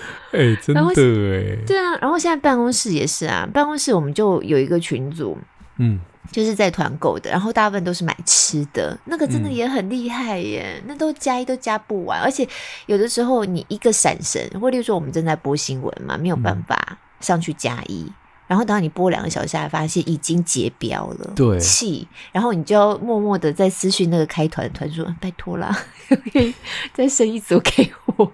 [0.31, 1.97] 哎、真的哎，对啊。
[2.01, 5.37] 然后现在办公室也是啊，办公室我们就有一个群组，
[5.77, 5.99] 嗯，
[6.31, 12.47] 就是在团购的，然后大部分都是买吃的，那个真的也很厉害耶，嗯、那都加一都加不完，而且
[12.85, 16.75] 有的时候你一个闪神，或例如说我们正在播新闻嘛，没有办法。
[16.89, 18.05] 嗯上去加一，
[18.47, 25.73] 然后等到你播两个小时，还发现已经结标了，对，气，然后你就要默默的在私讯那个开团团说：“拜托啦，
[26.93, 28.29] 再生一组给我。”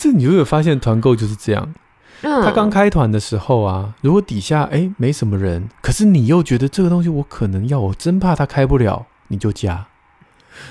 [0.00, 1.74] 这你有没有发现团购就是这样？
[2.22, 9.88] 嗯，他刚开团的时候啊，如果底下哎没什么人，可是你又觉得这个东西我可能要，我真怕他开不了，你就加。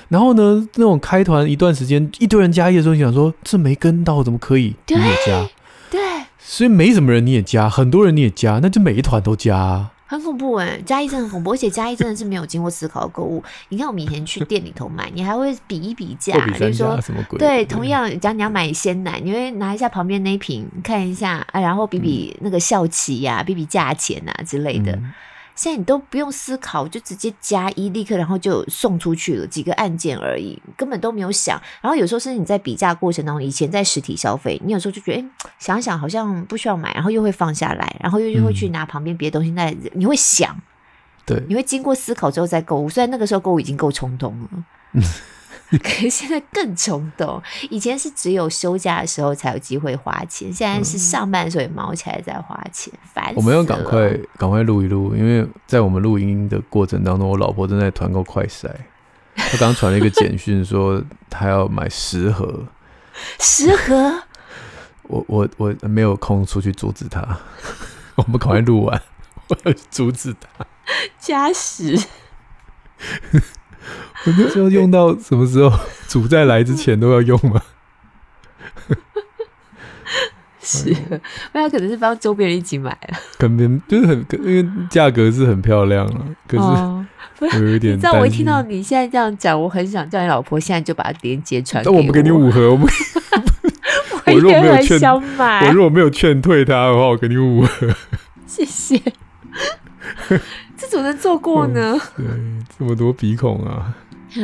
[0.08, 4.74] 然后呢，那种开团一段时间，一堆人加一的时候，你想说这没跟到，怎么可以？
[4.88, 5.48] 你也加。
[5.92, 6.00] 对
[6.40, 10.82] 所以没什么人你也加，很多人你也加，那就每一团都加啊，很恐怖哎、欸！
[10.84, 13.40] 加一真的很恐怖，而且加一真的是没有经过思考的购物。
[13.68, 17.38] 你看我们以前去店里头买，你还会比一比价，比如说什么鬼？
[17.38, 24.90] 对，同样，假如你要买鲜奶，你会拿一下旁边那一瓶看一下啊，然后比比那个效期呀、啊，比比价钱啊之类的。
[24.90, 25.12] 嗯
[25.60, 31.60] 现在你都不用思考，就直接加一，立刻然后就送出去了，几个按键而已，根本都没有想。
[31.82, 35.24] 然后有时候是你在比价过程当中，以前在实体消费，你有时候就觉得，哎，
[35.58, 40.58] 想一想好像不需要买，然后又会放下来，然后又又会去拿旁边别的东西，那、嗯、你会想，
[41.26, 42.88] 对，你会经过思考之后再购物。
[42.88, 44.48] 虽然那个时候购物已经够冲动了。
[45.72, 53.36] 嗯 可是现在更冲动，以前是只有休假的时候才有机会花钱，现在是上班的时候也卯起来在花钱，烦死了。
[53.36, 58.68] 我们要赶快赶快录一录，因为在我们录音的过程当中，我老婆正在团购快筛，
[59.36, 62.66] 她刚传了一个简讯说她要买十盒，
[63.38, 64.22] 十盒。
[65.10, 67.20] 我我我没有空出去阻止她，
[68.14, 69.02] 我们赶快录完，
[69.48, 70.66] 我要阻止她
[71.18, 71.96] 加十。
[74.62, 75.78] 候用到什么时候？
[76.08, 77.60] 主在来之前都要用吗？
[80.62, 80.94] 是，
[81.52, 83.18] 那他可能是帮周边人一起买了。
[83.38, 86.64] 可能就是很，因为价格是很漂亮了，可是
[87.58, 87.94] 有一点。
[87.94, 91.94] 你知道我一听到你现在这样讲，我很想叫你老婆现在就把链接传给我。
[91.94, 92.86] 那我们给你五盒，我们
[94.26, 95.00] 我如果没有劝
[95.38, 97.88] 买，我如果没有劝退他的话，我给你五盒。
[98.46, 99.00] 谢谢。
[100.80, 102.00] 这怎么能做过呢？
[102.16, 102.24] 对，
[102.78, 103.94] 这么多鼻孔啊！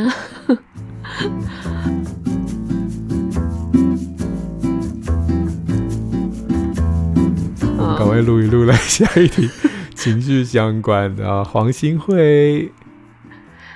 [7.97, 9.49] 赶快录一录，来下一题
[9.95, 11.43] 情绪相关的啊。
[11.43, 12.71] 黄新慧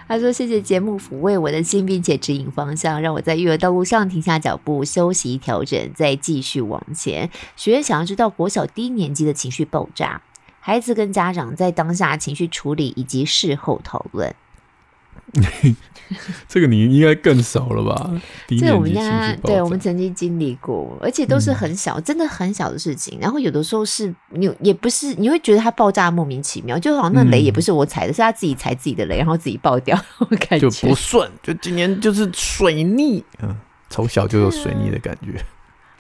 [0.07, 7.31] 他说：“谢谢节目抚慰我的心，并且指引方向，让我在育儿道路上停下脚步，休息调整，再继续往前。
[7.57, 10.21] 学员想要知道国小低年级的情绪爆炸。”
[10.61, 14.33] 孩子跟家长在当下情绪处理以及事后讨论，
[16.49, 18.11] 这个你应该更熟了吧？
[18.49, 23.19] 这个我们家对我们曾经经历过，而且都是很小，嗯、真的很小的事情。
[23.21, 31.31] 然后有的时候是你也不是，你会觉得他爆炸莫名其妙，就好像那雷也不是我踩的，嗯、是他自己踩自己的雷，然后自己爆掉，我感觉就不顺。
[31.43, 33.57] 就今年就是水逆，嗯，
[33.89, 35.43] 从小就有水逆的感觉。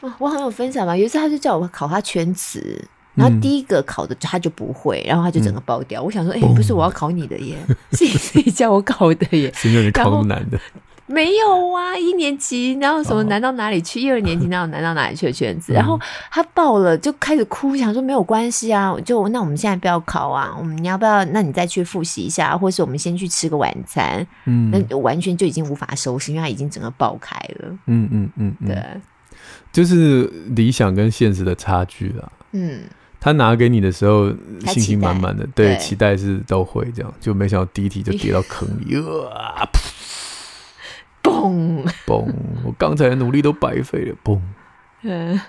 [0.07, 0.96] 啊、我好像有分享吧？
[0.96, 2.85] 有一次他就叫我考他全词。
[3.14, 6.03] 然后第一个考的他就不会，然后他就整个爆掉。
[6.03, 7.57] 嗯、我想说，哎、欸，不是我要考你的耶，
[7.92, 9.53] 是你自己叫我考的耶。
[9.55, 10.59] 谁叫你考那么难的？
[11.07, 14.01] 没有啊，一年级然后什么难到哪里去？
[14.01, 15.73] 一、哦、二年级然后难到哪里去的圈子？
[15.75, 15.99] 然后
[16.31, 21.25] 他爆了，就开始哭，想说没有关系啊，就那我们现在不要考啊，我们你要不要？
[21.25, 24.25] 那你再去复习一下，或是我们先去吃个晚餐。
[24.44, 27.68] 嗯，那完全就已经无法收拾，因为他已经整个爆开了。
[27.87, 29.01] 嗯嗯嗯，嗯，对，
[29.73, 32.31] 就是理想跟现实的差距啊。
[32.53, 32.83] 嗯。
[33.20, 34.33] 他拿给你的时候，
[34.66, 38.96] 信心满满的，对，对，期待是都会这样，就没想到第一题就跌到坑里，
[39.30, 39.68] 啊，
[41.22, 41.85] 嘣。
[42.06, 42.33] 嘣，
[42.64, 44.40] 我刚才的努力都白费了，嘣，
[45.02, 45.40] 嗯，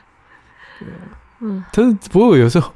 [1.40, 2.74] 嗯，但是不过有时候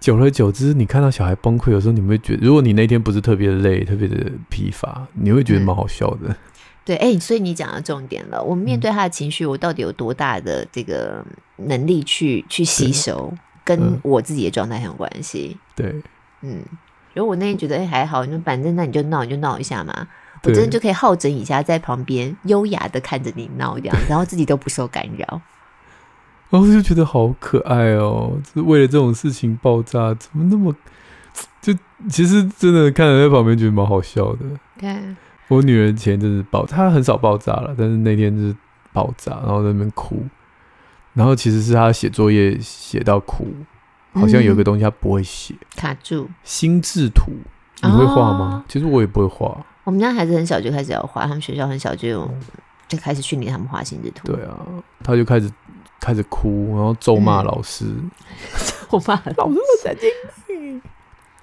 [0.00, 6.28] 久而久之，你看到小孩崩溃，有时候你会觉得，如果你那天不是特别累、特别的疲乏，你会觉得蛮好笑的。
[6.28, 6.36] 嗯、
[6.86, 11.22] 对，哎、欸，所以你讲到重点了，我们面对他的情绪，我到底有多大的这个
[11.56, 13.32] 能力去去吸收？
[13.64, 15.56] 跟我自己的状态很有关系。
[15.74, 16.02] 对，
[16.42, 16.62] 嗯，
[17.14, 20.08] 如果我那天觉得哎、欸、还好，你反正那你就闹，你就闹一下嘛。
[20.44, 25.40] 我真的就可以好整以下，在旁边优雅的看着你闹这样，然后自己都不受干扰。
[26.50, 30.74] 然后就觉得好可爱哦，就是为了这种事情爆炸，怎么那么
[31.60, 31.72] 就
[32.10, 34.40] 其实真的看着在旁边觉得蛮好笑的。
[34.78, 34.94] 对，
[35.46, 38.56] 我女儿前阵子爆，她很少爆炸了，但是那天就是
[38.92, 40.24] 爆炸，然后在那边哭。
[41.14, 43.46] 然后其实是他写作业写到哭，
[44.14, 46.28] 好像有个东西他不会写，卡住。
[46.42, 47.32] 心智图，
[47.82, 48.64] 你会画吗？
[48.68, 49.64] 其实我也不会画。
[49.84, 52.30] 我们家孩子很小就开始要画，他们学校很小就有
[52.88, 54.32] 就开始训练他们画心智图。
[54.32, 54.58] 对啊，
[55.02, 55.50] 他就开始
[56.00, 57.84] 开始哭，然后咒骂老师，
[58.88, 60.10] 咒骂、嗯、老师 的神经
[60.46, 60.80] 病，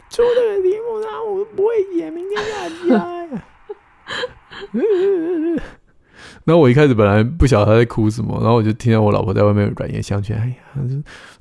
[0.09, 3.43] 出这个题目然后我不会写，明天下家。
[6.49, 10.55] 然后我一开始本来不晓得他在哭什么，然后我就听到我老婆在外面软言相劝，哎呀，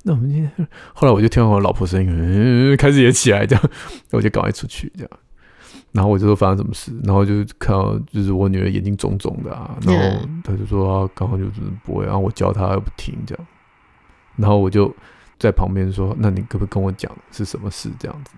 [0.03, 3.69] 那我们今天，后来我就听到我老婆声音，嗯， 开始也起来这样，
[4.11, 5.09] 我就赶快出去这样。
[5.91, 13.47] 然后我就说发生什么事，然后就看到就是我女儿眼睛肿肿的啊，然后她就说啊，刚好就是不会，然后我教她又不听这样，
[14.35, 14.95] 然后我就
[15.39, 18.33] 在旁边说，那你可不可以跟我讲是什么事这样子？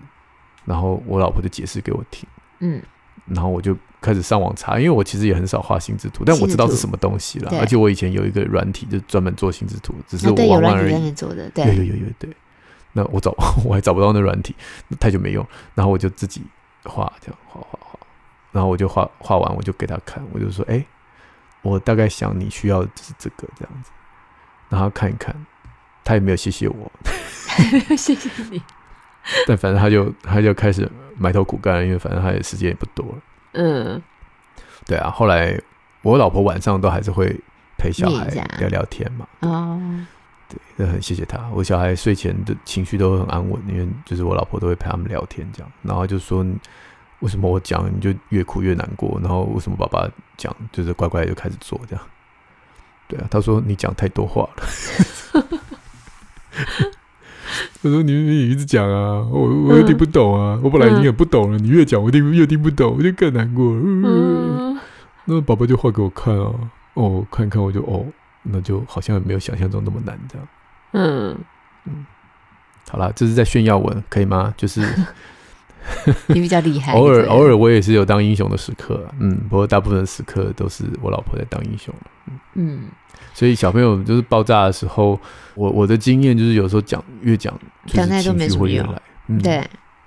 [0.64, 2.26] 然后我老婆就解释给我听，
[2.60, 2.80] 嗯，
[3.26, 10.92] 然后我就开始上网查，因为我其实也很少画心智图，但我知道是什么东西了，而且我以前有一个软体就专门做心智图，只是我忘了而已。
[10.92, 12.28] 有有有有有对，
[12.92, 13.34] 那我找
[13.64, 14.54] 我还找不到那软体，
[15.00, 16.42] 太久没用，然后我就自己。
[16.84, 17.96] 画这样画画画，
[18.50, 20.86] 然后我就画画完，我就给他看，我就说：“哎、欸，
[21.62, 23.92] 我大概想你需要的是这个这样子。”
[24.68, 25.32] 然后看一看，
[26.02, 26.90] 他也没有谢谢我，
[27.96, 28.60] 谢谢你。
[29.46, 33.22] 但反正他就他就开始埋头苦干，因为反正他的时间也不多了。
[33.52, 34.02] 嗯，
[34.86, 35.10] 对啊。
[35.10, 35.60] 后来
[36.02, 37.38] 我老婆晚上都还是会
[37.78, 38.26] 陪小孩
[38.58, 39.26] 聊聊天嘛。
[39.40, 39.80] 哦，
[40.48, 41.48] 对，那很谢谢他。
[41.54, 45.72] 我小孩睡前的情绪都很安稳，因为就是我老婆都会陪他们聊天这样。
[45.82, 46.44] 然后就说。
[47.20, 49.16] 为什么我讲你就越哭越难过？
[49.20, 52.04] 然后为什么爸爸讲就是乖乖就开始做这样？
[53.06, 54.64] 对啊，他说你讲太多话了。
[57.82, 60.58] 他说你你一直讲啊，我我又听不懂啊。
[60.62, 63.64] 我本来已经很不懂了，你越讲我听越听不懂，我就更难过。
[63.64, 64.78] 嗯，
[65.26, 66.52] 那宝宝就画给我看啊，
[66.94, 68.06] 哦，看看我就哦，
[68.42, 70.48] 那就好像没有想象中那么难这样。
[70.92, 71.38] 嗯
[71.86, 72.06] 嗯，
[72.90, 74.52] 好啦，这是在炫耀文，可以吗？
[74.56, 74.82] 就是。
[76.28, 81.94] 你比较厉害，偶尔偶尔我也是有当英雄的时刻，嗯，不过大部分时刻都是我老婆在当英雄，
[82.26, 82.88] 嗯，嗯，
[83.34, 85.18] 所以小朋友就是爆炸的时候，
[85.54, 87.52] 我我的经验就是有时候讲越讲，
[87.86, 88.86] 讲太多没什么用，
[89.28, 89.64] 嗯，对，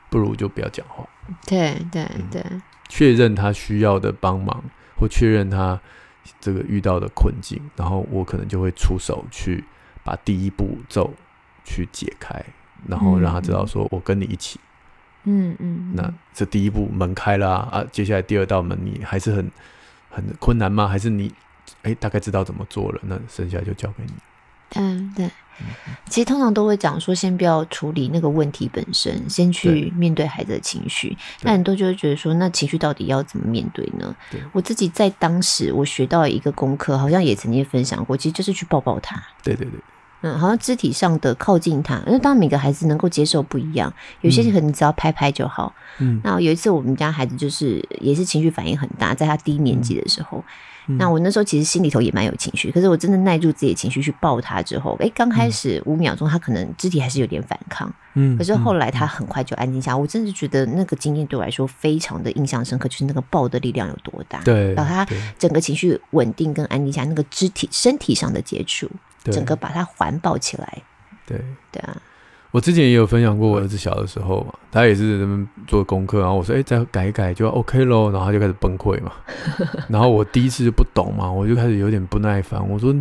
[0.10, 1.06] 不如就不要讲话，
[1.46, 2.44] 对对对，
[2.90, 4.64] 确认他需要的帮忙
[4.98, 5.80] 或确认他
[6.40, 9.64] 这个遇到的困境，然后我可能就会出手去
[10.04, 11.14] 把第一步骤
[11.64, 12.44] 去解开，
[12.88, 14.60] 然后让他知道说我跟你一起。
[15.26, 19.52] 嗯嗯，那这第一步门开了啊，啊，接下来第二道门你还是很
[20.10, 20.88] 很困难吗？
[20.88, 21.32] 还是你
[21.82, 23.00] 哎、欸、大概知道怎么做了？
[23.04, 24.14] 那剩下就交给你。
[24.76, 25.30] 嗯，对。
[26.10, 31.16] 其实通常都会讲说，先不要处理那个问题本身，先去面对孩子的情绪。
[31.44, 34.14] 那很多就会觉得说，那情绪到底要怎么面对呢？
[34.30, 34.42] 对。
[34.52, 39.16] 我自己在当时我学到一个功课，好像也曾经分享过，其实就是去抱抱他。
[39.44, 39.80] 对对对。
[40.26, 45.72] 嗯，好像肢体上的靠近他，因为当然每个孩子能够接受不一样，有些可能只要拍拍就好。
[46.00, 50.44] 嗯，那有一次我们家孩子就是也是情绪反应很大，在他低年级的时候，
[50.88, 65.08] 嗯、那我那时候其实心里头也蛮有情绪，可是我真的耐住自己的情绪去抱他之后，哎、欸，刚开始五秒钟他可能肢体还是有点反抗，嗯，可是后来他很快就安静下，我真的觉得那个经验对我来说非常的印象深刻，就是那个抱的力量有多大，对，然后他
[65.38, 68.90] 整个情绪稳定跟安静下，那个肢体身体上的接触。
[69.34, 70.82] 整个把它环抱起来，
[71.26, 71.42] 对。
[71.72, 71.96] 对啊，
[72.52, 79.12] 我之前也有分享过，我儿子小的时候嘛，他也是在那边做功课，然后我说，哎，再改一改就 OK 喽，然后他就开始崩溃嘛，
[79.90, 82.94] 然后我第一次就不懂嘛，我就开始有点不耐烦，我说。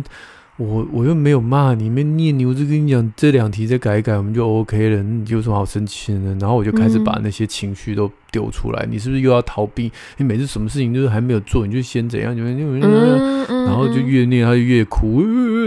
[0.57, 5.03] 我我又没有骂你，没念你，我就跟你讲，这两题再改一改，我们就 OK 了。
[5.03, 6.37] 你有什么好生气的呢？
[6.39, 8.81] 然后我就开始把那些情绪都丢出来。
[8.85, 9.91] 嗯、你是不是又要逃避？
[10.15, 12.33] 你每次什么事情就是还没有做，你就先怎样？
[12.33, 15.21] 就然后就越念他就越哭，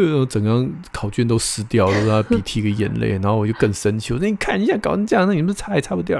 [0.06, 3.10] 然后整张考卷都湿掉了，都他鼻涕跟眼泪。
[3.10, 6.18] 然后我就更生气，我说你看一下搞成这样，那你们差也差不掉。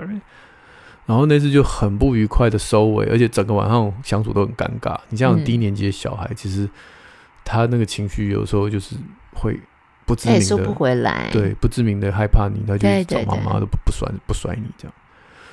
[1.06, 4.94] 然后那次就很不愉快的收尾，而且整个晚上相处都很尴尬。
[5.08, 6.68] 你像低年级的小孩，其实。
[7.48, 8.94] 他那个情绪有时候就是
[9.32, 9.58] 会
[10.04, 14.94] 不知名的，收不回来，对，不知名的害怕你，他就找妈妈都不不甩不甩你这样。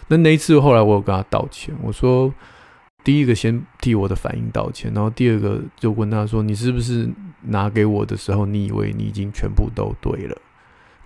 [0.09, 2.33] 那那一次后来我有跟他道歉，我说
[3.03, 7.09] 第一个先替我的反应道歉，然后第二个就问他说，你是不是
[7.43, 10.37] 拿给我的时候，你以为你已经全部都对了，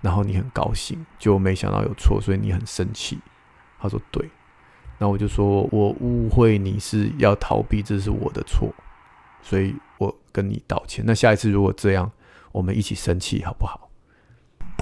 [0.00, 3.18] 然后你很高兴，就没想到有错，所以你很生气。
[3.80, 4.28] 他说对。
[4.98, 8.70] 那我就说我误会你是要逃避，这是我的错，
[9.40, 11.04] 所以我跟你道歉。
[11.06, 12.10] 那下一次如果这样，
[12.52, 13.90] 我们一起生气好不好？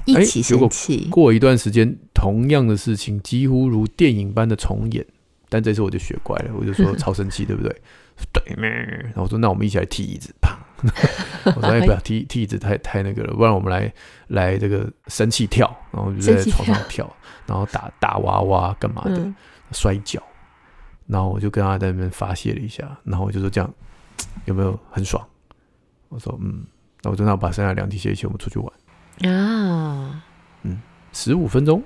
[0.06, 1.08] 一起生气。
[1.10, 5.04] 过一段时间，同样的事情几乎如电影般的重演，
[5.48, 7.82] 但这次我就学乖了，我就说超生气，对不对？
[8.32, 8.68] 对咩？
[8.68, 10.50] 然后我说那我们一起来踢椅子，砰！
[11.54, 13.92] 我说哎， 不要踢踢椅子太太那个了，不然我们来
[14.28, 17.08] 来这个生气跳，然后就在床上跳，
[17.46, 19.34] 然后打打娃娃干嘛的，嗯、
[19.70, 20.20] 摔跤，
[21.06, 23.72] 然后我就跟他在那边发泄了一下，然后我就说这样
[24.46, 25.24] 有没有很爽？
[26.08, 26.64] 我说嗯，
[27.02, 29.32] 那我就那我把剩下两题写一起，我们出去玩。
[29.32, 30.22] 啊，
[30.62, 30.80] 嗯，
[31.12, 31.82] 十五分钟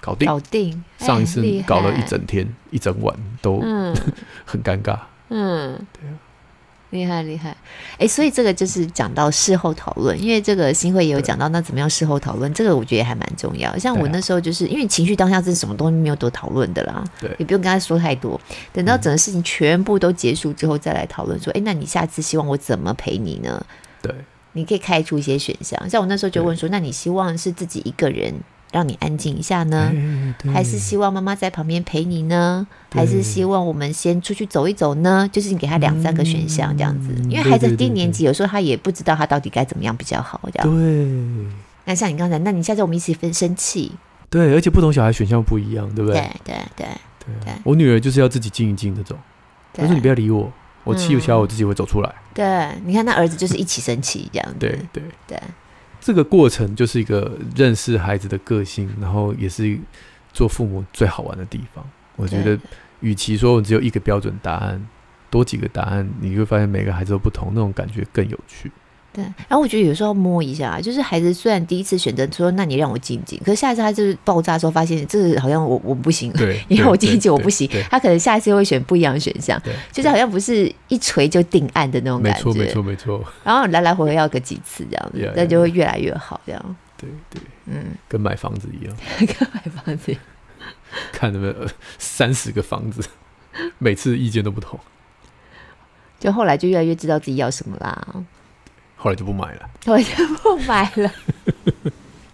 [0.00, 0.84] 搞定，搞定。
[0.98, 3.94] 上一次搞了一整天，一整晚都、嗯、
[4.44, 4.98] 很尴尬。
[5.28, 6.18] 嗯，对啊，
[6.92, 7.50] 厉害厉害。
[7.92, 12.52] 哎、欸，所以这个就是讲到事后讨论，因为这个新会也有讲到，那怎么样事后讨论？
[12.54, 13.76] 这个我觉得还蛮重要。
[13.76, 18.40] 像我那时候就是因为情绪当下是什么东西没有多讨论的啦，对，也不用跟他说太多。
[18.72, 23.66] 等到整个事情全部都结束之后再来讨论，说，哎、欸，那你下次希望我怎么陪你呢？
[24.00, 24.14] 对。
[24.54, 28.34] 你可以开出一些选项，像我那时候就问说：“那你希望是自己一个人
[28.72, 29.92] 让你安静一下呢，
[30.52, 32.66] 还是希望妈妈在旁边陪你呢？
[32.90, 40.68] 还是希望我们先出去走一走呢？”就是你给他两三个选项这样子，因为孩子低年级，有时候他也不知道他到底该怎么样比较好，这样。
[40.68, 41.52] 对。
[41.84, 43.92] 那像你刚才，那你下次我们一起分生气。
[44.30, 46.20] 对，而且不同小孩选项不一样，对不对？
[46.44, 46.86] 对对
[47.20, 47.52] 对对。
[47.64, 49.18] 我女儿就是要自己静一静那种，
[49.76, 50.50] 我说你不要理我。
[50.84, 52.08] 我气不消，我自己会走出来。
[52.08, 55.40] 嗯、对，你看，那儿子就是一起生气这样对对，对
[56.04, 59.78] 这个过程就是一个认识孩子的个性，然后也是
[60.32, 61.88] 做父母最好玩的地方。
[62.16, 62.58] 我觉得，
[62.98, 64.84] 与其说我只有一个标准答案，
[65.30, 68.70] 多几个答案，你会发现每个孩子都不同，那种感觉更有趣。
[69.12, 83.24] 对，然后我觉得有时候摸一下，就是孩子虽然第一次选择说，那你让我静静，可是下一次他就是爆炸的时候，发现这是好像我我不行，对， 你让我静静我不行，他可能下一次会选不一样的选项，对，就是好像不是一锤就定案的那种感觉，没错没错没错。
[83.44, 86.76] 然后来来回回要个几次这样子，那就会越来越好这样。
[86.96, 90.10] 对对，嗯，跟买房子一样， 跟买房子。
[90.10, 90.22] 一样，
[91.12, 91.54] 看那么
[91.98, 93.02] 三十个房子，
[93.78, 94.78] 每次意见都不同，
[96.18, 98.06] 就后来就越来越知道自己要什么啦。
[99.02, 101.10] 后来就不买了，后来就不买了。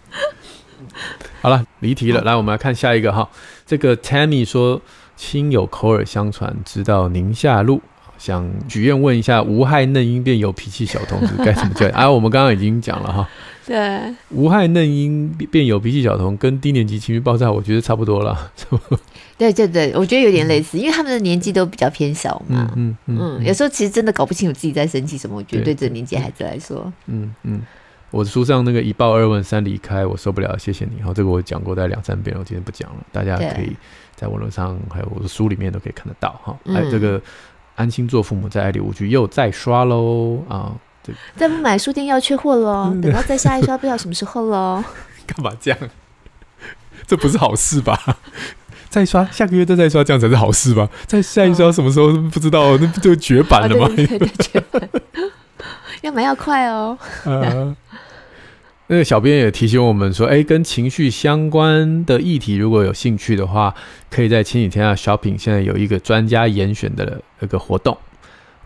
[1.40, 2.20] 好了，离题了。
[2.20, 3.26] 来，我们来看下一个哈。
[3.64, 4.82] 这个 Tammy 说，
[5.16, 7.80] 亲友口耳相传知道宁夏路，
[8.18, 11.88] 想许愿问一下，无害嫩婴变有脾气小童子该怎么教？
[11.88, 13.26] 啊，我们刚刚已经讲了哈。
[13.68, 18.50] 对，无害嫩婴变有脾气小童，跟低年级情绪爆炸，我觉得差不多了。
[19.36, 22.72] 对对对，我觉得有点类似，嗯、因为他们的年纪都比较偏小嘛。
[22.76, 25.36] 嗯嗯，嗯，有时候其实真的搞不清楚自己在生气什么。
[25.36, 27.60] 我觉得对这个年纪孩子来说，嗯嗯，
[28.10, 31.02] 我的书上那个一抱二问三离开，我受不了，谢谢你。
[31.02, 33.76] 好，这个我讲过大概两三遍，我今天不讲了，大家可以
[34.16, 36.58] 在网络上还有我的书里面都可以看得到哈。
[36.72, 37.20] 还有这个
[37.76, 40.74] 安心做父母，在爱里无惧又再刷喽啊！
[41.36, 44.82] 再不买书店要缺货喽，等到再下一刷不知道什么时候喽。
[45.26, 45.78] 干嘛这样？
[47.06, 48.18] 这不是好事吧？
[48.90, 50.88] 再刷，下个月再再刷，这样才是好事吧？
[51.06, 52.76] 再下一刷什么时候不知道？
[52.78, 53.86] 那不就绝版了吗？
[53.94, 54.88] 对对对，绝版。
[56.02, 56.96] 要买要快哦。
[57.24, 57.76] 呃，
[58.88, 63.74] 那个小编也提醒我们说，哎，跟情绪相关的议题，如果有兴趣的话，
[64.10, 67.96] 可以在前几天啊 Shopping 现在有一个专家严选的那个活动。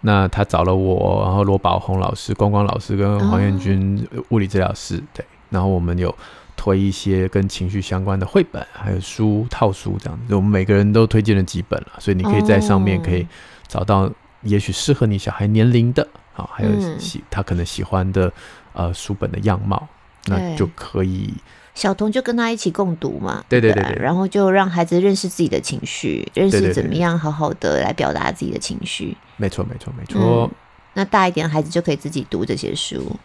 [0.03, 6.15] 那他找了我，然后罗宝红老师、光光老师跟黄彦君物理治疗师，对，然后我们有。
[6.55, 13.27] 推一些跟情绪相关的绘本，还有书套书这样子，我们每个人都推荐了几本了，所以你可以在上面可以
[13.67, 14.09] 找到
[14.43, 18.33] 也许适合你小孩年龄的啊，还有喜他可能喜欢的
[18.75, 19.89] 呃书本的样貌，
[20.27, 21.35] 那就可以。
[21.75, 29.17] 小童就跟他一起共读嘛，对对对，对，然后就让孩子认识自己的情绪，认识怎么样好好的来表达自己的情绪。
[29.43, 30.49] 没错没错没错。
[30.95, 33.17] 那大一点的孩子就可以自己读这些书。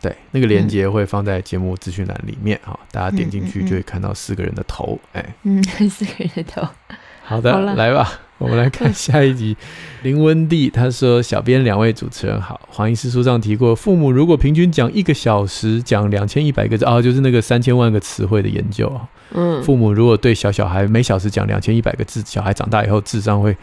[0.00, 6.62] 对，那个链接会放在节目资讯栏里面哈，大家点进去就会看到四个人的头，哎，嗯，四个人的头。
[7.26, 9.56] 好的，来吧，我们来看下一集。
[10.02, 19.08] 林温蒂他说：“小编两位主持人好，黄医师书上提过，父母如果平均讲一个小时讲两千一百个字啊，就是那个三千万个词汇的研究啊。
[19.32, 23.56] 嗯，父母如果对小小孩每小时讲两千一百个字，小孩长大以后智商会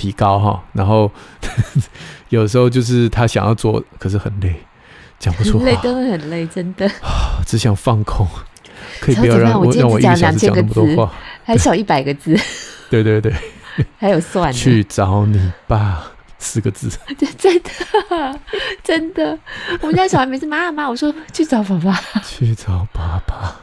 [0.00, 0.62] 提高哈。
[0.72, 1.10] 然后
[2.30, 4.54] 有时候就是他想要做，可是很累。”
[5.20, 6.90] 讲不出话，累都会很累，真的。
[7.46, 8.26] 只想放空，
[9.00, 11.12] 可以不要让我让我一个小时讲那么多话，
[11.44, 12.34] 还少一百个字。
[12.88, 13.30] 对对对，
[13.98, 16.02] 还有算去找你爸
[16.38, 16.88] 四个字。
[17.36, 18.40] 真的
[18.82, 19.38] 真的，
[19.82, 23.56] 我们家小孩每次妈妈，我说去找爸爸，去找爸爸。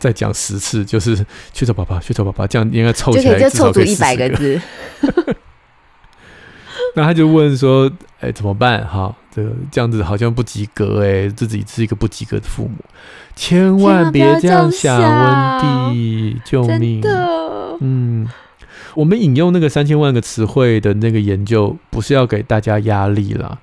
[0.00, 4.60] 再讲十次，就是去找爸爸，去找爸爸，这样应该凑起来就凑足一百个字。
[6.96, 7.88] 那他就问说
[8.18, 8.84] ：“哎、欸，怎么办？
[8.84, 12.78] 哈，这个这样子好像不及格哎、欸，自己是一个不及格的父母，
[13.36, 17.00] 千万别这样想，温蒂，救命！
[17.80, 18.26] 嗯，
[18.94, 23.58] 我们引用那个三千万个词汇的那个研究，不是要给大家压力啦，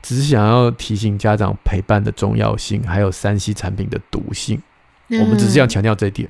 [0.00, 4.62] 只是想要提醒家长陪伴的重要性，还有三 C 产品的毒性。
[5.08, 6.28] 嗯、我们只是要强调这一点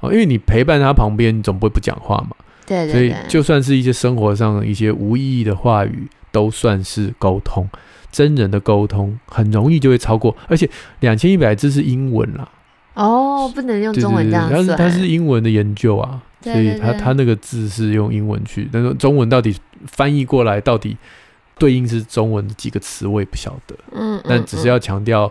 [0.00, 2.36] 哦，因为你陪伴他旁边，你总不会不讲话嘛。”
[2.66, 7.68] 对，对，对，所以就算是一些生活上的一些无意义的话语，都算是沟通。
[8.10, 12.48] 真人的沟通很容易就会超过，而且两千一百字是英文啦。
[12.94, 14.66] 哦，不能用中文这样算。
[14.66, 19.54] 它是它是英文的研究啊，所以它它那个字是用英文去，但是中文到底
[19.86, 20.96] 翻译过来到底
[21.58, 23.76] 对应是中文的几个词，我也不晓得。
[23.92, 25.30] 嗯，但只是要强调。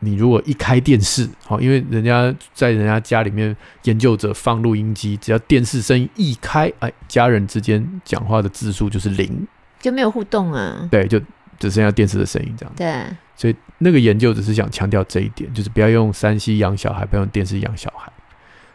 [0.00, 9.46] 你如果一开电视，好，因为人家在人家家里面研究者放录音机，只要电视声音一开，哎，家人之间讲话的字数就是零，
[9.80, 10.86] 就没有互动啊。
[10.90, 11.18] 对，就
[11.58, 12.72] 只剩下电视的声音这样。
[12.76, 18.12] 对，所以那个研究只是想强调这一点，就是不要用 3C 养小孩，不要用电视养小孩。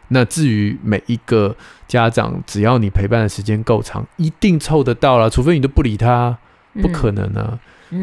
[0.08, 1.56] 那至于每一个
[1.86, 6.36] 家长，只要你陪伴的时间够长，一定凑得到了，除非你都不理他，
[6.82, 7.50] 不可能啊。
[7.52, 7.58] 嗯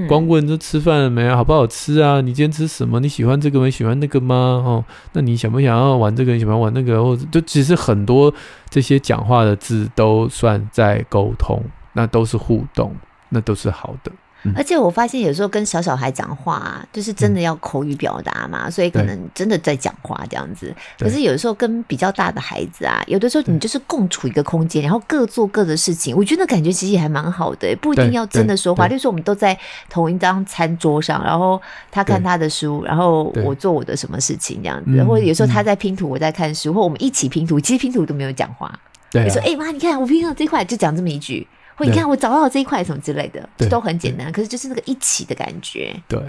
[0.08, 1.36] 光问都吃饭了没啊？
[1.36, 2.22] 好不好吃啊？
[2.22, 3.00] 你今天吃什么？
[3.00, 3.70] 你喜欢这个吗？
[3.70, 4.36] 喜欢那个吗？
[4.36, 6.34] 哦，那你想不想要玩这个？
[6.34, 7.04] 你喜欢玩那个？
[7.04, 8.34] 或者就其实很多
[8.70, 11.64] 这些讲话的字都算在沟通，
[11.94, 12.96] 那都是互动，
[13.30, 14.12] 那都是好的。
[14.56, 20.74] 而且我发现有时候跟小小孩讲话啊，就是真的要口语表达嘛，嗯、所以可能真的在讲话这样子。
[20.98, 28.88] 可是有的时候跟比较大的孩子啊，有的时候你就是共处一个空间，然后各做各的事情，我觉得感觉其实也还蛮好的，不一定要真的说话。
[28.88, 29.58] 就是说我们都在
[29.90, 31.62] 同一张餐桌上，然后
[31.92, 38.72] 他看他的书，然后我做我的什么事情这样子，或者有时候他在拼图，我在看书，或我们一起拼图，其实拼图都没有讲话。
[39.12, 41.48] 对、啊，你说哎妈，你看我拼到这块，就讲这么一句。
[41.78, 44.32] 或你看，我找到了这一块什么之类的，都很简单。
[44.32, 45.96] 可是就是那个一起的感觉。
[46.08, 46.20] 对，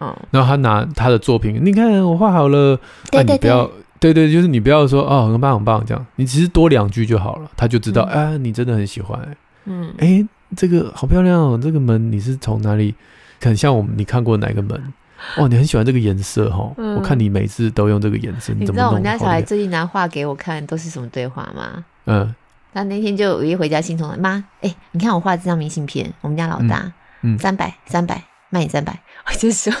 [0.00, 0.14] 嗯。
[0.32, 2.76] 然后他拿他的作品，你看我画好了，
[3.10, 9.36] 对对对，你不要，对对，就是你不要说哦，很棒很棒这样，你其实多两句就好了，他就知道，啊，你真的很喜欢。
[9.64, 10.26] 嗯，哎，
[10.56, 12.94] 这个好漂亮哦，这个门你是从哪里？
[13.40, 14.92] 很像我们，你看过哪个门？
[15.36, 16.96] 哦，你很喜欢这个颜色哈、哦嗯。
[16.96, 18.76] 我看你每次都用这个颜色，你怎么？
[18.76, 21.84] 你知道我们家小孩最近拿画给我看，都是什么对话吗？
[22.06, 22.34] 嗯。
[22.76, 24.18] 他那天就一回家，心痛了。
[24.18, 29.72] 妈，哎、欸，你看我画这张明信片，我们家老大，嗯，三百，三百，卖你三百， 我就说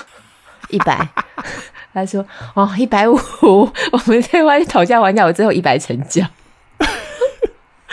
[0.70, 1.06] 一百，
[1.92, 2.24] 他说
[2.54, 3.14] 哦，一百五，
[3.92, 6.24] 我们在外面讨价还价，我最后一百成交。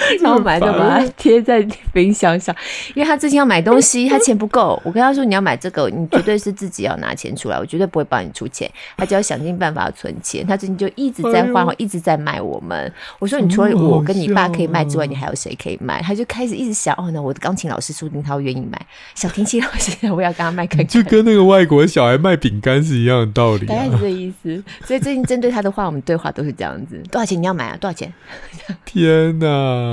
[0.21, 2.55] 然后买就把它贴在冰箱上，
[2.93, 4.81] 因为他最近要买东西，他钱不够。
[4.83, 8.69] 我跟他说，你要买这个，你绝对是自己要拿钱出来，我绝对不会帮你出钱。
[8.97, 10.45] 他就要想尽办法存钱。
[10.45, 12.91] 他最近就一直在换，一直在卖我们。
[13.19, 16.01] 我说，你除了我跟你爸可以卖之外，你还有谁可以卖？
[16.01, 18.79] 他就开始一直想，哦，那我的钢琴老师说不定他会愿意买。
[19.15, 20.87] 小提琴老师，我要跟他卖看看。
[20.87, 24.63] 就跟那个外国小孩卖饼干是一样的道理，啊，大概是这意思。
[24.85, 27.77] 所以最近针对他的话，我们对话都是这样子：多少钱你要买啊？
[27.79, 28.11] 多少钱？
[28.85, 29.92] 天哪！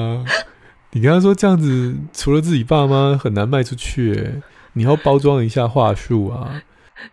[0.92, 4.42] 你跟他说这样子，除了自己爸妈很难卖出去，欸，
[4.72, 6.60] 你要包装一下话术啊。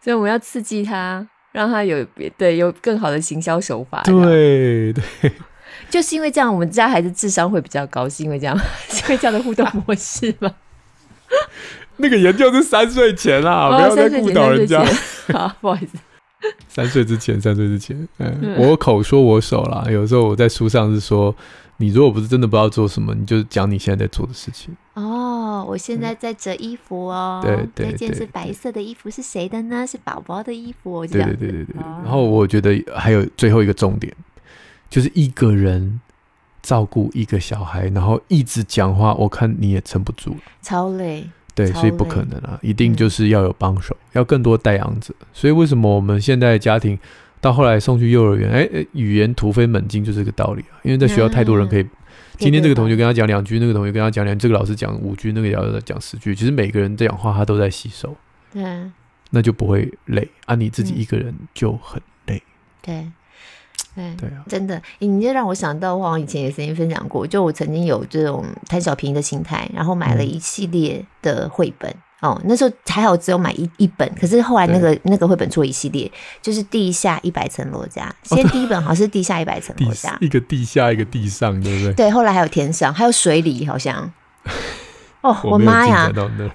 [0.02, 4.02] 所以我们要刺激他，让他有别对有更好的行销手法。
[4.04, 5.04] 对对，
[5.92, 8.58] 就是因为这样，我们家孩子智商会比较高，是因为这样，
[8.90, 10.52] 是因为这样的互动模式吗？
[11.98, 14.84] 那个研究是三岁前啊，不要再误导人家。
[15.32, 16.00] 好，不好意思。
[16.68, 19.86] 三岁之前，三岁之前，嗯，嗯，我口说我手啦。
[19.90, 21.36] 有时候我在书上是说。
[21.80, 24.76] 你如果不是真的不知道做什么，你就讲你现在在做的事情。
[24.96, 27.40] 哦，我现在在折衣服哦。
[27.44, 27.92] 对对对。
[27.92, 29.86] 那件是白色的衣服，是谁的呢？
[29.86, 30.92] 是宝宝的衣服。
[30.92, 31.76] 我对对对对对。
[31.78, 34.12] 然后我觉得还有最后一个重点，
[34.90, 36.02] 就是一个人
[36.64, 40.36] 照顾一个小孩，然后一直讲话，我看你也撑不住。
[40.64, 41.30] 超累。
[41.54, 45.14] 对，所以不可能啊，一定就是要有帮手，要更多带养者。
[45.32, 46.98] 所以为什么我们现在的家庭？
[47.40, 50.82] 到后来送去幼儿园，哎、欸，语言突飞猛进就是这个道理啊！
[50.84, 51.86] 因为在学校太多人可以，
[52.38, 58.16] 今天这个同学跟他讲两句，那个同学跟他讲两句，这个老师讲五句，那个老师讲十句，其实每个人这样话他都在吸收，
[58.52, 58.64] 对，
[59.30, 60.56] 那就不会累啊！
[60.56, 62.42] 你自己一个人就很累，
[62.82, 63.08] 对，
[63.96, 71.92] 对，对啊，真的，你就让我想到，我以前也曾经分享过，就我曾经有这种贪小便宜的心态，然后买了一系列的绘本。
[71.92, 74.10] 嗯哦，那时候还好，只有买一一本。
[74.20, 76.12] 可是后来那个那个绘本出一系列，
[76.42, 78.14] 就是地下一百层楼家。
[78.24, 81.94] 先第一本好像是地下一百层楼家，一个地下一个地上，对不对？
[81.94, 84.12] 对，后来还有天上，还有水里，好像。
[85.22, 86.10] 哦，我妈呀！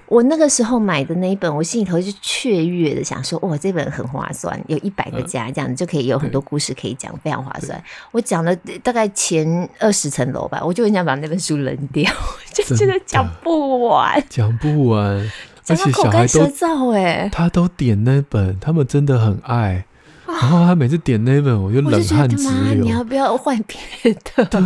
[0.07, 7.83] 我那个时候买的那一本，我心里头就雀跃的，想说哇，这本很划算，有一百个家，这样子就可以有很多故事可以讲，非常划算。
[8.11, 12.09] 我讲了大概前二十层楼吧，我就很想把那本书扔掉，
[12.53, 15.31] 就觉得讲不完，讲不完，
[15.67, 19.85] 而且口干舌燥哎，他都点那本，他们真的很爱，
[20.25, 22.83] 然后他每次点那本，我就冷汗直流。
[22.83, 24.45] 你要不要换别的？
[24.45, 24.61] 对。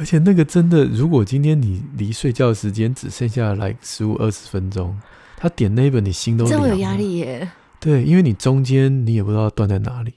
[0.00, 4.96] 而且那个真的，如果今天你离睡觉时间只剩下来十五二十分钟，
[5.36, 7.50] 他点那一本，你心都这么有压力耶。
[7.80, 10.14] 对，因为你中间你也不知道断在哪里，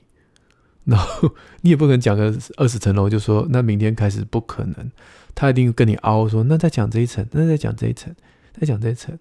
[0.86, 1.32] 然后
[1.62, 4.92] 你也不可能讲个二十层楼就说那明天开始不可能，
[5.34, 8.14] 他一定跟你凹说那再讲这一层，那再讲这一层，
[8.60, 9.18] 再讲这一层，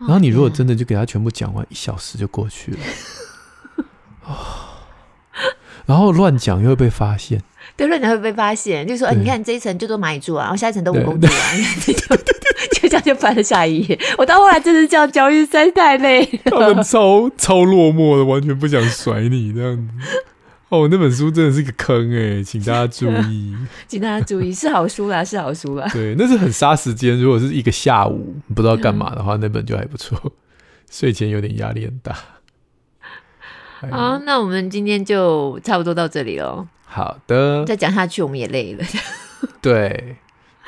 [0.00, 2.78] 然后你如果真的就给他全部讲完，一小时就过去了，
[5.86, 7.42] 然后乱讲又会被发现。
[7.76, 11.30] 对，乱讲会被发现，就说：“哎，你看这一层就都蚂蚁住啊，然后下一层都蜈蚣住啊，
[11.84, 11.92] 就
[12.80, 16.50] 就这样就翻了下一页。”我到后来真的这样教育，实在太累了。
[16.50, 19.88] 他们超超落寞的，完全不想甩你这样子。
[20.76, 23.56] 哦，那本书真的是个坑哎，请大家注 意，
[23.88, 25.88] 请大家注意，是好书啦，是好书啦。
[25.92, 27.18] 对，那是很杀时间。
[27.20, 30.32] 如果是一个下午不知道干嘛的话，那本就还不错。
[30.90, 32.16] 睡前有点压力很大。
[33.90, 36.66] 好，那我们今天就差不多到这里喽。
[36.84, 38.84] 好的，再讲下去我们也累了。
[39.60, 40.16] 对，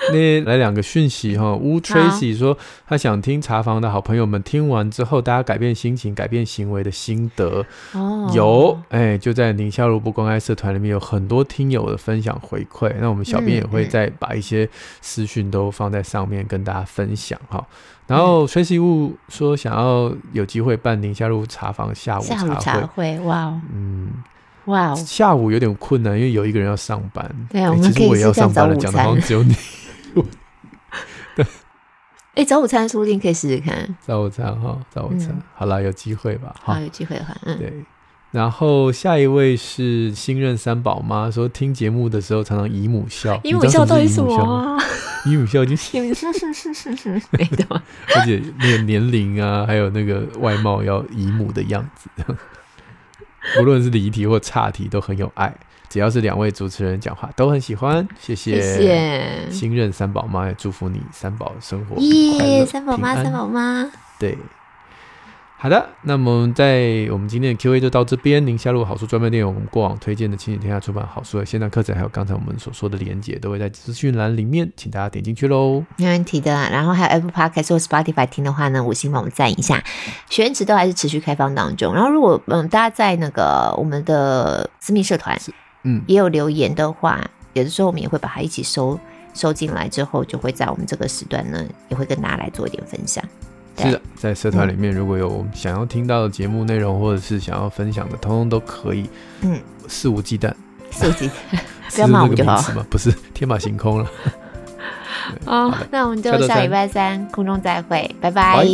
[0.12, 1.54] 那来两个讯息哈。
[1.54, 7.64] 乌 Tracy 说他想听茶房的好朋友们听完之后，大家改变心情、改变行为的心得。
[7.92, 12.92] 哦，有哎，就在宁夏路不公开社团里面有很多听友的分享回馈。
[13.00, 14.68] 那我们小编也会再把一些
[15.00, 17.66] 私讯都放在上面跟大家分享哈。
[18.06, 24.08] 然后 Tracy 乌说想要有机会办宁夏路茶房下午茶会，下午茶会哇，嗯。
[24.66, 27.26] 哇，下午有点困难，因为有一个人要上班。
[27.48, 28.78] 对啊，我们可以试试早午餐。
[28.78, 29.54] 讲的只有你。
[31.34, 31.46] 对，
[32.34, 33.96] 哎，早午餐说不定可以试试看。
[34.00, 36.54] 早午餐哈，早午餐，好了，有机会吧？
[36.62, 37.58] 好，有机会的话，嗯。
[37.58, 37.72] 对，
[38.30, 43.40] 然后下一位是新任三宝妈，说听节目的时候常常姨母笑。
[43.44, 44.78] 姨母笑到底什么啊？
[45.26, 47.66] 姨母笑就是是是是是是，没的。
[48.14, 52.08] 而且那个年龄啊，还有那个外貌要姨母的样子。
[53.60, 55.54] 无论是离题或岔题，都很有爱。
[55.88, 58.06] 只要是两位主持人讲话，都很喜欢。
[58.18, 62.64] 谢谢，谢谢新任三宝妈，也祝福你三宝生活耶！
[62.66, 64.36] 三宝妈，三宝妈，对。
[65.60, 68.46] 好的，那么在我们今天的 Q&A 就到这边。
[68.46, 75.84] 宁夏路好书专卖店有我们过往推荐的亲子天下出版好书的线上课程，还有刚才我们所说的连结，都会在资讯栏里面，请大家点进去喽。
[75.96, 76.52] 没问题的。
[76.70, 79.82] 然后还有 Apple Podcast 或 Spotify 听的话呢，五星帮我们赞一下。
[80.30, 81.92] 学员池都还是持续开放当中。
[81.92, 85.36] 然后如果嗯大家在那个我们的私密社团，
[85.82, 88.98] 嗯，也有留言的话，有的时候我们也会把它一起收
[89.34, 93.24] 收进来，之后就会在我们这个时段呢，也会跟大家来做一点分享。
[93.76, 99.08] 是的，在社团里面，如果有想要听到的节目内容，或者是想要分享的，通通都可以。
[99.42, 100.52] 嗯，肆无忌惮，
[100.90, 101.32] 肆无忌惮，
[101.94, 102.60] 不要骂我就好。
[102.90, 104.10] 不是天马行空了。
[105.46, 108.66] 哦，那我们就下礼拜三空中再会，拜拜。